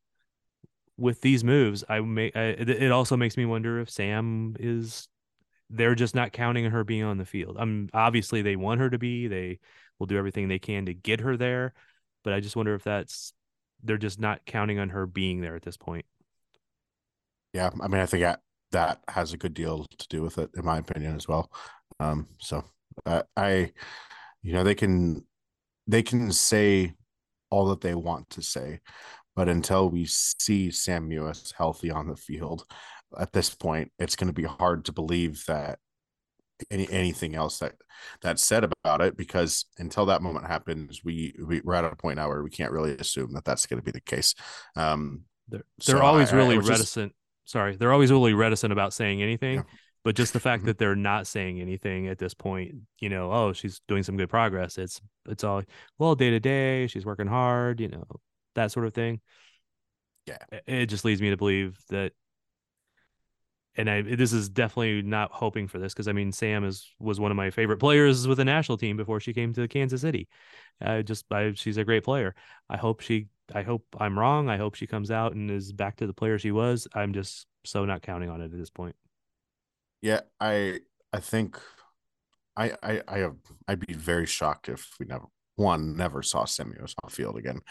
with 0.97 1.21
these 1.21 1.43
moves, 1.43 1.83
I 1.87 1.99
may 2.01 2.31
I, 2.33 2.41
it 2.41 2.91
also 2.91 3.17
makes 3.17 3.37
me 3.37 3.45
wonder 3.45 3.79
if 3.79 3.89
Sam 3.89 4.55
is 4.59 5.07
they're 5.69 5.95
just 5.95 6.15
not 6.15 6.33
counting 6.33 6.65
on 6.65 6.71
her 6.71 6.83
being 6.83 7.03
on 7.03 7.17
the 7.17 7.25
field. 7.25 7.57
I'm 7.57 7.63
um, 7.63 7.89
obviously 7.93 8.41
they 8.41 8.55
want 8.55 8.81
her 8.81 8.89
to 8.89 8.97
be. 8.97 9.27
They 9.27 9.59
will 9.99 10.07
do 10.07 10.17
everything 10.17 10.47
they 10.47 10.59
can 10.59 10.85
to 10.85 10.93
get 10.93 11.21
her 11.21 11.37
there, 11.37 11.73
but 12.23 12.33
I 12.33 12.39
just 12.39 12.55
wonder 12.55 12.75
if 12.75 12.83
that's 12.83 13.33
they're 13.83 13.97
just 13.97 14.19
not 14.19 14.45
counting 14.45 14.79
on 14.79 14.89
her 14.89 15.05
being 15.05 15.41
there 15.41 15.55
at 15.55 15.63
this 15.63 15.77
point. 15.77 16.05
Yeah, 17.53 17.69
I 17.81 17.87
mean, 17.87 17.99
I 17.99 18.05
think 18.05 18.21
that 18.71 18.99
has 19.07 19.33
a 19.33 19.37
good 19.37 19.53
deal 19.53 19.85
to 19.97 20.07
do 20.07 20.21
with 20.21 20.37
it, 20.37 20.49
in 20.55 20.65
my 20.65 20.77
opinion, 20.77 21.15
as 21.15 21.27
well. 21.27 21.51
Um, 21.99 22.27
so 22.39 22.63
uh, 23.05 23.23
I, 23.35 23.71
you 24.41 24.53
know, 24.53 24.63
they 24.63 24.75
can 24.75 25.25
they 25.87 26.03
can 26.03 26.31
say 26.31 26.93
all 27.49 27.67
that 27.67 27.81
they 27.81 27.95
want 27.95 28.29
to 28.31 28.41
say, 28.41 28.79
but 29.35 29.49
until 29.49 29.89
we 29.89 30.05
see 30.05 30.71
Sam 30.71 31.09
Mewis 31.09 31.53
healthy 31.55 31.91
on 31.91 32.07
the 32.07 32.15
field, 32.15 32.65
at 33.17 33.33
this 33.33 33.53
point, 33.53 33.91
it's 33.99 34.15
going 34.15 34.27
to 34.27 34.33
be 34.33 34.43
hard 34.43 34.85
to 34.85 34.93
believe 34.93 35.43
that 35.47 35.79
any 36.69 36.87
anything 36.91 37.35
else 37.35 37.59
that 37.59 37.73
that's 38.21 38.43
said 38.43 38.63
about 38.63 39.01
it 39.01 39.17
because 39.17 39.65
until 39.79 40.05
that 40.05 40.21
moment 40.21 40.45
happens 40.45 41.01
we, 41.03 41.33
we 41.43 41.59
are 41.65 41.73
at 41.73 41.85
a 41.85 41.95
point 41.95 42.17
now 42.17 42.27
where 42.27 42.43
we 42.43 42.51
can't 42.51 42.71
really 42.71 42.95
assume 42.97 43.33
that 43.33 43.43
that's 43.45 43.65
going 43.65 43.79
to 43.79 43.83
be 43.83 43.91
the 43.91 44.01
case 44.01 44.35
um 44.75 45.21
they're, 45.47 45.63
they're 45.85 45.97
so 45.97 46.01
always 46.01 46.31
I, 46.31 46.35
really 46.35 46.57
I 46.57 46.59
reticent 46.59 47.13
sorry 47.45 47.75
they're 47.75 47.93
always 47.93 48.11
really 48.11 48.33
reticent 48.33 48.71
about 48.71 48.93
saying 48.93 49.21
anything 49.21 49.55
yeah. 49.55 49.63
but 50.03 50.15
just 50.15 50.33
the 50.33 50.39
fact 50.39 50.61
mm-hmm. 50.61 50.67
that 50.67 50.77
they're 50.77 50.95
not 50.95 51.27
saying 51.27 51.59
anything 51.59 52.07
at 52.07 52.17
this 52.17 52.33
point 52.33 52.73
you 52.99 53.09
know 53.09 53.31
oh 53.31 53.53
she's 53.53 53.81
doing 53.87 54.03
some 54.03 54.17
good 54.17 54.29
progress 54.29 54.77
it's 54.77 55.01
it's 55.27 55.43
all 55.43 55.61
well 55.99 56.15
day 56.15 56.29
to 56.29 56.39
day 56.39 56.87
she's 56.87 57.05
working 57.05 57.27
hard 57.27 57.79
you 57.79 57.87
know 57.87 58.03
that 58.55 58.71
sort 58.71 58.85
of 58.85 58.93
thing 58.93 59.19
yeah 60.27 60.37
it 60.67 60.87
just 60.87 61.05
leads 61.05 61.21
me 61.21 61.29
to 61.29 61.37
believe 61.37 61.77
that 61.89 62.11
and 63.75 63.89
I 63.89 64.01
this 64.01 64.33
is 64.33 64.49
definitely 64.49 65.01
not 65.01 65.31
hoping 65.31 65.67
for 65.67 65.79
this 65.79 65.93
because 65.93 66.07
I 66.07 66.11
mean 66.11 66.31
Sam 66.31 66.63
is 66.63 66.93
was 66.99 67.19
one 67.19 67.31
of 67.31 67.37
my 67.37 67.51
favorite 67.51 67.77
players 67.77 68.27
with 68.27 68.37
the 68.37 68.45
national 68.45 68.77
team 68.77 68.97
before 68.97 69.19
she 69.19 69.33
came 69.33 69.53
to 69.53 69.67
Kansas 69.67 70.01
City. 70.01 70.27
I 70.81 71.01
just 71.01 71.25
I, 71.31 71.53
she's 71.53 71.77
a 71.77 71.83
great 71.83 72.03
player. 72.03 72.35
I 72.69 72.77
hope 72.77 73.01
she 73.01 73.27
I 73.55 73.63
hope 73.63 73.85
I'm 73.99 74.17
wrong. 74.17 74.49
I 74.49 74.57
hope 74.57 74.75
she 74.75 74.87
comes 74.87 75.11
out 75.11 75.33
and 75.33 75.49
is 75.49 75.71
back 75.71 75.97
to 75.97 76.07
the 76.07 76.13
player 76.13 76.37
she 76.37 76.51
was. 76.51 76.87
I'm 76.93 77.13
just 77.13 77.47
so 77.65 77.85
not 77.85 78.01
counting 78.01 78.29
on 78.29 78.41
it 78.41 78.45
at 78.45 78.57
this 78.57 78.69
point. 78.69 78.95
Yeah, 80.01 80.21
I 80.39 80.79
I 81.13 81.19
think 81.19 81.59
I 82.55 82.73
I 82.81 83.01
I 83.07 83.17
have 83.19 83.35
I'd 83.67 83.85
be 83.85 83.93
very 83.93 84.25
shocked 84.25 84.69
if 84.69 84.95
we 84.99 85.05
never 85.05 85.25
one 85.55 85.95
never 85.95 86.23
saw 86.23 86.45
Sam 86.45 86.73
Mewis 86.73 86.93
on 87.03 87.09
field 87.09 87.37
again, 87.37 87.61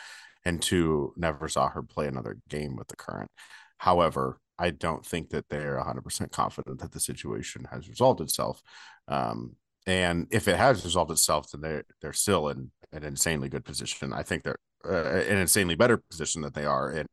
and 0.44 0.62
two 0.62 1.12
never 1.16 1.48
saw 1.48 1.68
her 1.68 1.82
play 1.82 2.06
another 2.06 2.38
game 2.48 2.76
with 2.76 2.88
the 2.88 2.96
current. 2.96 3.30
However, 3.78 4.38
I 4.58 4.70
don't 4.70 5.04
think 5.04 5.30
that 5.30 5.48
they're 5.48 5.82
100% 5.82 6.30
confident 6.32 6.80
that 6.80 6.92
the 6.92 7.00
situation 7.00 7.66
has 7.70 7.88
resolved 7.88 8.20
itself. 8.20 8.62
Um, 9.08 9.56
and 9.86 10.26
if 10.30 10.48
it 10.48 10.56
has 10.56 10.84
resolved 10.84 11.10
itself, 11.10 11.50
then 11.50 11.62
they're, 11.62 11.84
they're 12.02 12.12
still 12.12 12.50
in 12.50 12.70
an 12.92 13.02
insanely 13.02 13.48
good 13.48 13.64
position. 13.64 14.12
I 14.12 14.22
think 14.22 14.42
they're 14.42 14.58
uh, 14.88 14.92
an 14.92 15.38
insanely 15.38 15.74
better 15.74 15.96
position 15.96 16.42
that 16.42 16.54
they 16.54 16.64
are 16.64 16.92
in. 16.92 17.06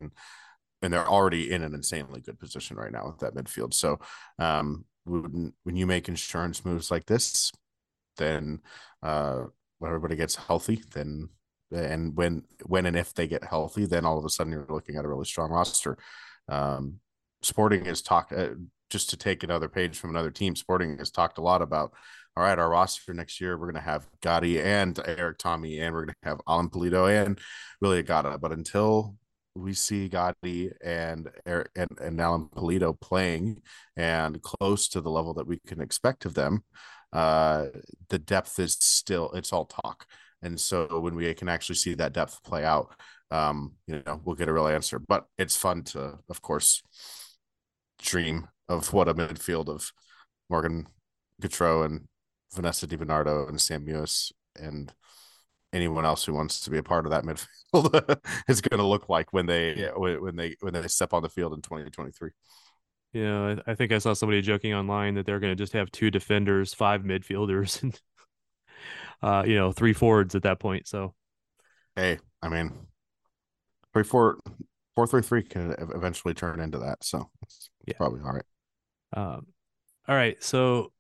And 0.82 0.94
they're 0.94 1.08
already 1.08 1.52
in 1.52 1.64
an 1.64 1.74
insanely 1.74 2.22
good 2.22 2.40
position 2.40 2.78
right 2.78 2.92
now 2.92 3.08
with 3.08 3.20
that 3.20 3.34
midfield. 3.34 3.74
So 3.74 3.98
um, 4.38 4.86
when, 5.06 5.54
when 5.64 5.76
you 5.76 5.88
make 5.88 6.08
insurance 6.08 6.64
moves 6.64 6.92
like 6.92 7.06
this, 7.08 7.52
then 8.18 8.60
uh, 9.02 9.46
when 9.80 9.90
everybody 9.90 10.16
gets 10.16 10.36
healthy, 10.36 10.84
then 10.94 11.30
and 11.72 12.16
when 12.16 12.44
when 12.66 12.86
and 12.86 12.96
if 12.96 13.14
they 13.14 13.28
get 13.28 13.44
healthy, 13.44 13.86
then 13.86 14.06
all 14.06 14.18
of 14.18 14.26
a 14.26 14.30
sudden 14.30 14.54
you're 14.54 14.66
looking 14.70 14.96
at 14.96 15.06
a 15.06 15.08
really 15.08 15.26
strong 15.26 15.50
roster. 15.50 15.98
Um, 16.48 17.00
Sporting 17.42 17.86
is 17.86 18.02
talk. 18.02 18.32
uh, 18.36 18.50
just 18.90 19.10
to 19.10 19.18
take 19.18 19.44
another 19.44 19.70
page 19.70 19.98
from 19.98 20.12
another 20.12 20.32
team. 20.32 20.56
Sporting 20.56 20.98
has 20.98 21.12
talked 21.12 21.38
a 21.38 21.42
lot 21.42 21.62
about. 21.62 21.94
All 22.36 22.44
right, 22.44 22.60
our 22.60 22.70
roster 22.70 23.14
next 23.14 23.42
year, 23.42 23.58
we're 23.58 23.72
going 23.72 23.84
to 23.84 23.90
have 23.90 24.08
Gadi 24.22 24.62
and 24.62 25.00
Eric 25.06 25.40
Thommy, 25.40 25.82
and 25.82 25.94
we're 25.94 26.06
going 26.06 26.16
to 26.22 26.30
have 26.30 26.42
Alan 26.48 26.70
Pulido 26.70 27.10
and 27.10 27.40
Willie 27.82 28.04
Agada. 28.04 28.40
But 28.40 28.52
until 28.52 29.16
we 29.56 29.74
see 29.74 30.08
Gadi 30.08 30.72
and 30.84 31.30
Eric 31.48 31.72
and, 31.76 31.90
and 32.00 32.22
Alan 32.22 32.48
Pulido 32.56 33.00
playing 33.00 33.62
and 33.96 34.40
close 34.42 34.88
to 34.90 35.02
the 35.02 35.10
level 35.10 35.34
that 35.36 35.48
we 35.48 35.60
can 35.66 35.82
expect 35.82 36.26
of 36.26 36.36
them, 36.36 36.64
uh, 37.12 37.66
the 38.10 38.20
depth 38.20 38.60
is 38.60 38.78
still 38.80 39.32
it's 39.32 39.52
all 39.52 39.66
talk. 39.66 40.06
And 40.44 40.60
so 40.60 41.00
when 41.00 41.16
we 41.16 41.34
can 41.34 41.50
actually 41.50 41.76
see 41.76 41.96
that 41.96 42.14
depth 42.14 42.44
play 42.44 42.64
out, 42.64 42.94
um, 43.32 43.74
you 43.88 44.04
know, 44.06 44.22
we'll 44.24 44.36
get 44.36 44.48
a 44.48 44.54
real 44.54 44.68
answer. 44.68 45.00
But 45.00 45.26
it's 45.38 45.56
fun 45.56 45.84
to, 45.86 46.20
of 46.30 46.42
course, 46.42 46.84
dream 48.00 48.48
of 48.68 48.94
what 48.94 49.08
a 49.08 49.14
midfield 49.14 49.70
of 49.70 49.92
Morgan 50.50 50.88
Gautrat 51.42 51.86
and 51.86 52.08
Vanessa 52.54 52.88
DiBernardo 52.88 53.48
and 53.48 53.60
Sam 53.60 53.86
Mewis 53.86 54.32
and 54.60 54.94
anyone 55.74 56.06
else 56.06 56.26
who 56.26 56.34
wants 56.34 56.62
to 56.62 56.70
be 56.70 56.78
a 56.78 56.84
part 56.84 57.06
of 57.06 57.12
that 57.12 57.24
midfield 57.24 58.20
is 58.48 58.62
going 58.62 58.80
to 58.80 58.86
look 58.86 59.10
like 59.10 59.34
when 59.34 59.46
they 59.46 59.76
yeah. 59.76 59.92
when 59.96 60.36
they 60.36 60.56
when 60.60 60.74
they 60.74 60.88
step 60.88 61.14
on 61.14 61.24
the 61.24 61.30
field 61.30 61.54
in 61.54 61.62
2023. 61.62 62.32
Yeah, 63.14 63.56
I, 63.68 63.72
I 63.72 63.76
think 63.76 63.92
I 63.92 63.98
saw 64.00 64.14
somebody 64.14 64.42
joking 64.42 64.74
online 64.74 65.16
that 65.16 65.26
they're 65.26 65.40
going 65.40 65.56
to 65.56 65.64
just 65.64 65.74
have 65.74 65.92
two 65.92 66.12
defenders, 66.12 66.74
five 66.74 67.04
midfielders, 67.04 67.82
and 67.84 68.00
uh, 69.22 69.44
you 69.46 69.56
know, 69.56 69.72
three 69.72 69.94
forwards 69.94 70.36
at 70.36 70.44
that 70.44 70.60
point. 70.60 70.88
So, 70.88 71.14
hey, 71.96 72.20
I 72.42 72.50
mean, 72.50 72.74
three 73.94 74.04
four 74.04 74.40
four 74.98 75.06
three 75.06 75.22
three 75.22 75.44
can 75.44 75.76
eventually 75.94 76.34
turn 76.34 76.60
into 76.60 76.80
that. 76.80 77.04
So 77.04 77.30
yeah. 77.86 77.94
Probably 77.98 78.20
all 78.22 78.34
right. 78.34 78.46
Um, 79.14 79.46
all 80.08 80.16
right. 80.16 80.44
So 80.44 80.92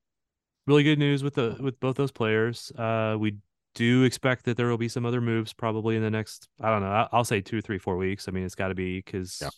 really 0.67 0.83
good 0.83 0.99
news 0.99 1.23
with 1.23 1.33
the 1.33 1.57
with 1.59 1.79
both 1.79 1.95
those 1.95 2.11
players. 2.11 2.71
Uh, 2.77 3.15
we 3.19 3.37
do 3.73 4.03
expect 4.03 4.45
that 4.45 4.55
there 4.55 4.67
will 4.67 4.77
be 4.77 4.87
some 4.87 5.03
other 5.03 5.19
moves 5.19 5.51
probably 5.51 5.95
in 5.95 6.03
the 6.03 6.11
next. 6.11 6.47
I 6.61 6.69
don't 6.69 6.81
know. 6.81 7.07
I'll 7.11 7.23
say 7.23 7.41
two, 7.41 7.59
three, 7.59 7.79
four 7.79 7.97
weeks. 7.97 8.27
I 8.27 8.31
mean, 8.31 8.43
it's 8.43 8.53
got 8.53 8.67
to 8.67 8.75
be 8.75 8.99
because 8.99 9.39
yeah. 9.41 9.49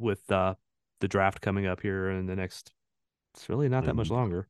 with 0.00 0.28
uh, 0.32 0.54
the 0.98 1.06
draft 1.06 1.40
coming 1.40 1.66
up 1.66 1.80
here 1.80 2.10
in 2.10 2.26
the 2.26 2.34
next, 2.34 2.72
it's 3.34 3.48
really 3.48 3.68
not 3.68 3.84
that 3.84 3.90
in, 3.90 3.96
much 3.96 4.10
longer. 4.10 4.48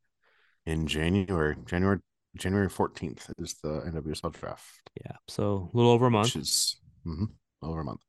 In 0.64 0.86
January, 0.86 1.56
January, 1.66 1.98
January 2.38 2.70
fourteenth 2.70 3.30
is 3.36 3.56
the 3.62 3.82
NWSL 3.82 4.32
draft. 4.32 4.90
Yeah, 5.04 5.16
so 5.28 5.70
a 5.74 5.76
little 5.76 5.92
over 5.92 6.06
a 6.06 6.10
month. 6.10 6.28
Which 6.28 6.36
is 6.36 6.76
mm-hmm, 7.06 7.26
over 7.62 7.80
a 7.80 7.84
month. 7.84 8.00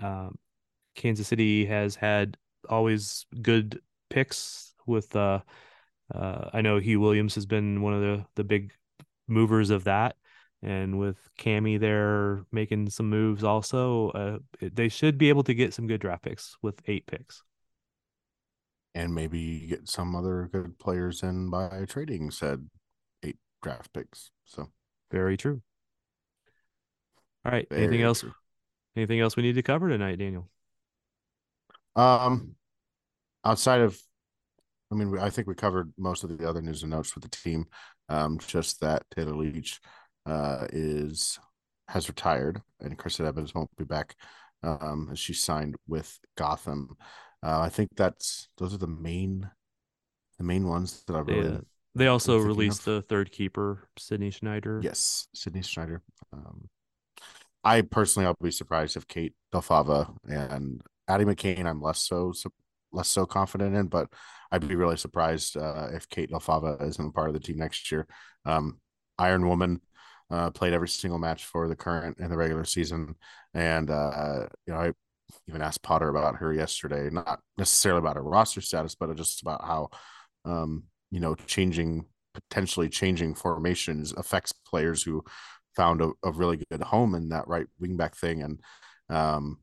Um, 0.00 0.36
Kansas 0.94 1.28
City 1.28 1.64
has 1.66 1.94
had 1.94 2.36
always 2.68 3.26
good 3.40 3.80
picks 4.10 4.74
with 4.86 5.14
uh, 5.14 5.40
uh 6.14 6.50
I 6.52 6.60
know 6.60 6.80
Huw 6.80 6.98
Williams 6.98 7.34
has 7.36 7.46
been 7.46 7.82
one 7.82 7.94
of 7.94 8.00
the 8.00 8.26
the 8.34 8.44
big 8.44 8.72
movers 9.28 9.70
of 9.70 9.84
that. 9.84 10.16
And 10.62 10.98
with 10.98 11.16
Cami 11.38 11.80
there 11.80 12.44
making 12.52 12.90
some 12.90 13.08
moves 13.08 13.44
also 13.44 14.10
uh, 14.10 14.38
they 14.60 14.90
should 14.90 15.16
be 15.16 15.30
able 15.30 15.44
to 15.44 15.54
get 15.54 15.72
some 15.72 15.86
good 15.86 16.00
draft 16.00 16.24
picks 16.24 16.56
with 16.60 16.82
eight 16.86 17.06
picks. 17.06 17.42
And 18.94 19.14
maybe 19.14 19.66
get 19.68 19.88
some 19.88 20.14
other 20.14 20.50
good 20.52 20.78
players 20.78 21.22
in 21.22 21.48
by 21.48 21.86
trading 21.88 22.30
said 22.30 22.68
eight 23.22 23.38
draft 23.62 23.92
picks. 23.94 24.32
So 24.44 24.68
very 25.10 25.36
true. 25.36 25.62
All 27.46 27.52
right. 27.52 27.66
Very 27.70 27.84
anything 27.84 28.02
else 28.02 28.24
anything 28.96 29.20
else 29.20 29.36
we 29.36 29.42
need 29.42 29.54
to 29.54 29.62
cover 29.62 29.88
tonight 29.88 30.18
Daniel 30.18 30.48
um, 31.96 32.54
outside 33.44 33.80
of, 33.80 34.00
I 34.90 34.94
mean, 34.94 35.18
I 35.18 35.30
think 35.30 35.46
we 35.46 35.54
covered 35.54 35.92
most 35.96 36.24
of 36.24 36.36
the 36.36 36.48
other 36.48 36.62
news 36.62 36.82
and 36.82 36.90
notes 36.90 37.14
with 37.14 37.22
the 37.24 37.30
team. 37.30 37.66
Um, 38.08 38.38
just 38.38 38.80
that 38.80 39.04
Taylor 39.14 39.36
Leach 39.36 39.80
uh, 40.26 40.66
is 40.72 41.38
has 41.88 42.08
retired, 42.08 42.60
and 42.80 42.98
Kristen 42.98 43.26
Edmonds 43.26 43.54
won't 43.54 43.74
be 43.76 43.84
back. 43.84 44.16
Um, 44.62 45.08
as 45.12 45.18
she 45.18 45.32
signed 45.32 45.76
with 45.88 46.18
Gotham. 46.36 46.96
Uh, 47.42 47.60
I 47.60 47.70
think 47.70 47.90
that's 47.96 48.48
those 48.58 48.74
are 48.74 48.78
the 48.78 48.86
main, 48.86 49.48
the 50.38 50.44
main 50.44 50.66
ones 50.66 51.02
that 51.06 51.14
I 51.14 51.20
really. 51.20 51.48
Yeah. 51.48 51.60
They 51.94 52.06
also 52.08 52.38
released 52.38 52.80
of. 52.80 52.84
the 52.84 53.02
third 53.02 53.32
keeper, 53.32 53.88
Sydney 53.96 54.30
Schneider. 54.30 54.80
Yes, 54.82 55.28
Sydney 55.34 55.62
Schneider. 55.62 56.02
Um, 56.32 56.68
I 57.62 57.82
personally, 57.82 58.26
I'll 58.26 58.36
be 58.42 58.50
surprised 58.50 58.96
if 58.96 59.06
Kate 59.06 59.34
Del 59.52 59.60
Fava 59.60 60.12
and 60.24 60.80
Addie 61.08 61.24
McCain, 61.24 61.66
I'm 61.66 61.82
less 61.82 62.00
so 62.00 62.32
less 62.92 63.08
so 63.08 63.26
confident 63.26 63.76
in, 63.76 63.86
but 63.86 64.08
I'd 64.50 64.66
be 64.66 64.74
really 64.74 64.96
surprised 64.96 65.56
uh, 65.56 65.88
if 65.92 66.08
Kate 66.08 66.30
Del 66.30 66.40
Fava 66.40 66.76
isn't 66.80 67.12
part 67.12 67.28
of 67.28 67.34
the 67.34 67.40
team 67.40 67.58
next 67.58 67.92
year. 67.92 68.06
Um, 68.44 68.80
Iron 69.18 69.46
Woman, 69.46 69.80
uh, 70.30 70.50
played 70.50 70.72
every 70.72 70.88
single 70.88 71.18
match 71.18 71.44
for 71.44 71.68
the 71.68 71.76
current 71.76 72.18
and 72.18 72.30
the 72.30 72.36
regular 72.36 72.64
season. 72.64 73.16
And, 73.52 73.90
uh, 73.90 74.46
you 74.66 74.72
know, 74.72 74.80
I 74.80 74.92
even 75.48 75.62
asked 75.62 75.82
Potter 75.82 76.08
about 76.08 76.36
her 76.36 76.52
yesterday, 76.52 77.10
not 77.10 77.40
necessarily 77.58 77.98
about 77.98 78.16
her 78.16 78.22
roster 78.22 78.60
status, 78.60 78.94
but 78.94 79.14
just 79.16 79.42
about 79.42 79.64
how, 79.64 79.90
um, 80.44 80.84
you 81.10 81.20
know, 81.20 81.34
changing, 81.34 82.06
potentially 82.34 82.88
changing 82.88 83.34
formations 83.34 84.12
affects 84.12 84.52
players 84.52 85.02
who 85.02 85.24
found 85.80 86.02
a, 86.02 86.10
a 86.22 86.30
really 86.30 86.62
good 86.70 86.82
home 86.82 87.14
in 87.14 87.30
that 87.30 87.48
right 87.48 87.66
wingback 87.82 88.14
thing. 88.14 88.42
And, 88.42 88.60
um, 89.08 89.60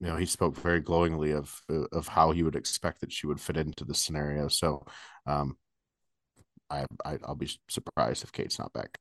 you 0.00 0.06
know, 0.06 0.16
he 0.16 0.24
spoke 0.24 0.56
very 0.56 0.80
glowingly 0.80 1.32
of 1.32 1.54
of 1.92 2.08
how 2.08 2.30
he 2.32 2.42
would 2.42 2.56
expect 2.56 3.02
that 3.02 3.12
she 3.12 3.26
would 3.26 3.38
fit 3.38 3.58
into 3.58 3.84
the 3.84 3.94
scenario. 3.94 4.48
So, 4.48 4.86
um, 5.26 5.58
I, 6.70 6.86
I 7.04 7.18
I'll 7.24 7.34
be 7.34 7.50
surprised 7.68 8.24
if 8.24 8.32
Kate's 8.32 8.58
not 8.58 8.72
back. 8.72 8.96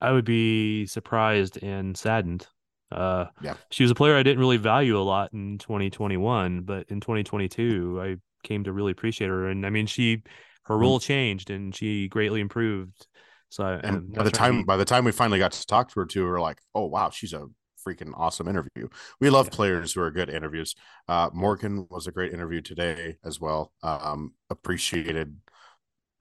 I 0.00 0.12
would 0.12 0.24
be 0.24 0.86
surprised 0.86 1.60
and 1.62 1.96
saddened. 1.96 2.46
Uh, 2.92 3.26
yeah, 3.42 3.54
she 3.70 3.82
was 3.82 3.90
a 3.90 3.96
player 3.96 4.16
I 4.16 4.22
didn't 4.22 4.38
really 4.38 4.56
value 4.56 4.96
a 4.96 5.02
lot 5.02 5.32
in 5.32 5.58
2021, 5.58 6.60
but 6.60 6.86
in 6.90 7.00
2022, 7.00 8.00
I 8.00 8.16
came 8.46 8.62
to 8.64 8.72
really 8.72 8.92
appreciate 8.92 9.28
her. 9.28 9.48
And 9.48 9.66
I 9.66 9.70
mean, 9.70 9.86
she 9.86 10.22
her 10.66 10.78
role 10.78 11.00
mm-hmm. 11.00 11.12
changed 11.12 11.50
and 11.50 11.74
she 11.74 12.06
greatly 12.06 12.40
improved. 12.40 13.08
So, 13.50 13.80
and 13.82 14.12
by 14.12 14.24
the 14.24 14.30
time 14.30 14.64
by 14.64 14.76
the 14.76 14.84
time 14.84 15.04
we 15.04 15.12
finally 15.12 15.38
got 15.38 15.52
to 15.52 15.66
talk 15.66 15.88
to 15.90 16.00
her, 16.00 16.06
too, 16.06 16.24
we 16.24 16.30
are 16.30 16.40
like, 16.40 16.58
oh 16.74 16.86
wow, 16.86 17.10
she's 17.10 17.32
a 17.32 17.46
freaking 17.86 18.12
awesome 18.16 18.48
interview. 18.48 18.88
We 19.20 19.30
love 19.30 19.46
yeah. 19.46 19.56
players 19.56 19.92
who 19.92 20.00
are 20.00 20.10
good 20.10 20.30
interviews. 20.30 20.74
Uh, 21.08 21.30
Morgan 21.32 21.86
was 21.90 22.06
a 22.06 22.12
great 22.12 22.32
interview 22.32 22.60
today 22.62 23.16
as 23.24 23.40
well. 23.40 23.72
Um, 23.82 24.32
appreciated 24.50 25.36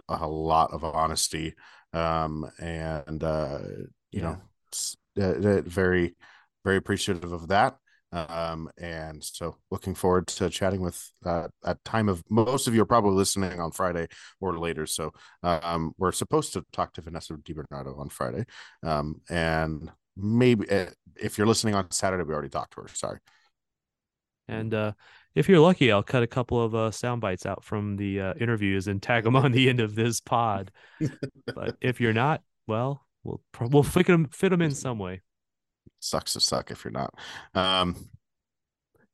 a 0.09 0.27
lot 0.27 0.73
of 0.73 0.83
honesty 0.83 1.55
um, 1.93 2.49
and 2.59 3.23
uh, 3.23 3.59
you 4.11 4.21
yeah. 4.21 4.35
know, 5.17 5.23
uh, 5.23 5.61
very, 5.61 6.15
very 6.65 6.77
appreciative 6.77 7.31
of 7.31 7.47
that. 7.49 7.77
Um, 8.13 8.69
and 8.77 9.23
so 9.23 9.57
looking 9.71 9.95
forward 9.95 10.27
to 10.27 10.49
chatting 10.49 10.81
with 10.81 11.11
uh, 11.25 11.47
at 11.65 11.83
time 11.83 12.09
of 12.09 12.23
most 12.29 12.67
of 12.67 12.75
you 12.75 12.83
are 12.83 12.85
probably 12.85 13.13
listening 13.13 13.59
on 13.59 13.71
Friday 13.71 14.07
or 14.39 14.59
later. 14.59 14.85
So 14.85 15.11
um, 15.41 15.93
we're 15.97 16.11
supposed 16.11 16.53
to 16.53 16.63
talk 16.71 16.93
to 16.93 17.01
Vanessa 17.01 17.33
DiBernardo 17.33 17.97
on 17.97 18.09
Friday. 18.09 18.45
Um, 18.83 19.21
and 19.29 19.91
maybe 20.15 20.69
uh, 20.69 20.87
if 21.15 21.37
you're 21.37 21.47
listening 21.47 21.73
on 21.73 21.89
Saturday, 21.91 22.23
we 22.23 22.33
already 22.33 22.49
talked 22.49 22.75
to 22.75 22.81
her. 22.81 22.87
Sorry. 22.93 23.19
And 24.47 24.73
uh, 24.73 24.91
if 25.35 25.49
you're 25.49 25.59
lucky, 25.59 25.91
I'll 25.91 26.03
cut 26.03 26.21
a 26.21 26.27
couple 26.27 26.61
of 26.61 26.75
uh, 26.75 26.91
sound 26.91 27.21
bites 27.21 27.45
out 27.45 27.63
from 27.63 27.95
the 27.95 28.21
uh, 28.21 28.33
interviews 28.39 28.87
and 28.87 29.01
tag 29.01 29.23
them 29.23 29.35
on 29.35 29.51
the 29.51 29.69
end 29.69 29.79
of 29.79 29.95
this 29.95 30.19
pod. 30.21 30.71
but 31.55 31.77
if 31.81 31.99
you're 31.99 32.13
not, 32.13 32.41
well, 32.67 33.05
we'll 33.23 33.41
we'll 33.59 33.83
fit 33.83 34.07
them 34.07 34.27
fit 34.27 34.49
them 34.49 34.61
in 34.61 34.71
some 34.71 34.99
way. 34.99 35.21
Sucks 36.03 36.33
to 36.33 36.41
suck 36.41 36.69
if 36.69 36.83
you're 36.83 36.91
not. 36.91 37.13
Um, 37.55 37.95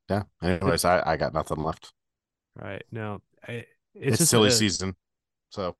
yeah. 0.08 0.24
Anyways, 0.42 0.84
I 0.84 1.00
I 1.06 1.16
got 1.16 1.32
nothing 1.32 1.62
left. 1.62 1.92
Right 2.56 2.82
now, 2.90 3.20
it's, 3.46 3.68
it's 3.94 4.18
just 4.18 4.30
silly 4.30 4.48
a, 4.48 4.50
season, 4.50 4.96
so 5.50 5.76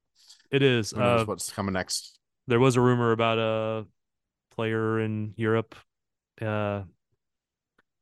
it 0.53 0.63
is. 0.63 0.93
Uh, 0.93 1.25
what's 1.27 1.51
coming 1.51 1.73
next? 1.73 2.17
There 2.47 2.61
was 2.61 2.77
a 2.77 2.81
rumor 2.81 3.11
about 3.11 3.39
a 3.39 3.87
player 4.55 5.01
in 5.01 5.35
Europe. 5.37 5.75
Uh, 6.41 6.83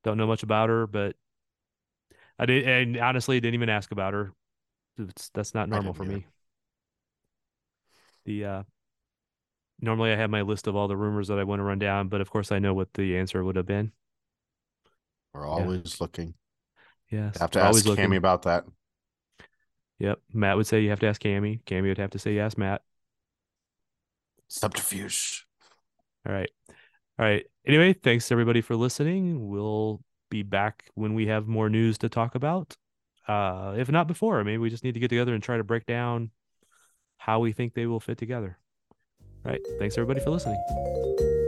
don't 0.05 0.19
know 0.19 0.27
much 0.27 0.43
about 0.43 0.69
her, 0.69 0.87
but 0.87 1.17
I 2.39 2.45
did, 2.45 2.69
and 2.69 2.99
honestly, 2.99 3.41
didn't 3.41 3.55
even 3.55 3.71
ask 3.71 3.91
about 3.91 4.13
her. 4.13 4.33
It's, 4.99 5.31
that's 5.31 5.55
not 5.55 5.71
normal 5.71 5.95
for 5.95 6.05
either. 6.05 6.13
me. 6.13 6.27
The 8.27 8.45
uh, 8.45 8.63
normally 9.81 10.13
I 10.13 10.17
have 10.17 10.31
my 10.31 10.43
list 10.43 10.67
of 10.67 10.77
all 10.77 10.89
the 10.89 10.97
rumors 10.97 11.29
that 11.29 11.39
I 11.39 11.45
want 11.45 11.61
to 11.61 11.65
run 11.65 11.79
down, 11.79 12.09
but 12.09 12.21
of 12.21 12.31
course 12.31 12.53
I 12.53 12.59
know 12.59 12.75
what 12.75 12.93
the 12.95 13.17
answer 13.17 13.43
would 13.43 13.57
have 13.57 13.67
been. 13.67 13.93
We're 15.33 15.47
always 15.47 15.95
yeah. 15.95 15.97
looking. 16.01 16.35
Yes, 17.11 17.37
I 17.37 17.45
have 17.45 17.51
to 17.53 17.63
ask 17.63 17.85
Cami 17.85 18.17
about 18.17 18.43
that. 18.43 18.65
Yep, 19.99 20.21
Matt 20.33 20.57
would 20.57 20.67
say 20.67 20.81
you 20.81 20.91
have 20.91 21.01
to 21.01 21.07
ask 21.07 21.21
Cami. 21.23 21.63
Cami 21.65 21.89
would 21.89 21.99
have 21.99 22.11
to 22.11 22.19
say 22.19 22.35
yes, 22.35 22.57
Matt. 22.57 22.83
Subterfuge. 24.49 25.47
All 26.27 26.33
right, 26.33 26.51
all 27.19 27.27
right. 27.27 27.47
Anyway, 27.67 27.93
thanks 27.93 28.31
everybody 28.31 28.61
for 28.61 28.77
listening. 28.77 29.49
We'll 29.49 30.03
be 30.31 30.43
back 30.43 30.91
when 30.95 31.15
we 31.15 31.27
have 31.27 31.47
more 31.47 31.71
news 31.71 31.99
to 31.99 32.09
talk 32.09 32.35
about. 32.35 32.77
Uh, 33.27 33.75
if 33.77 33.91
not 33.91 34.09
before, 34.09 34.43
maybe 34.45 34.59
we 34.59 34.71
just 34.71 34.85
need 34.85 34.95
to 34.95 35.01
get 35.01 35.09
together 35.09 35.35
and 35.35 35.43
try 35.43 35.57
to 35.59 35.65
break 35.65 35.87
down 35.87 36.31
how 37.19 37.41
we 37.41 37.53
think 37.53 37.75
they 37.75 37.87
will 37.87 38.01
fit 38.01 38.17
together. 38.17 38.59
All 39.45 39.53
right. 39.53 39.61
Thanks 39.79 39.97
everybody 39.97 40.21
for 40.21 40.31
listening. 40.31 41.48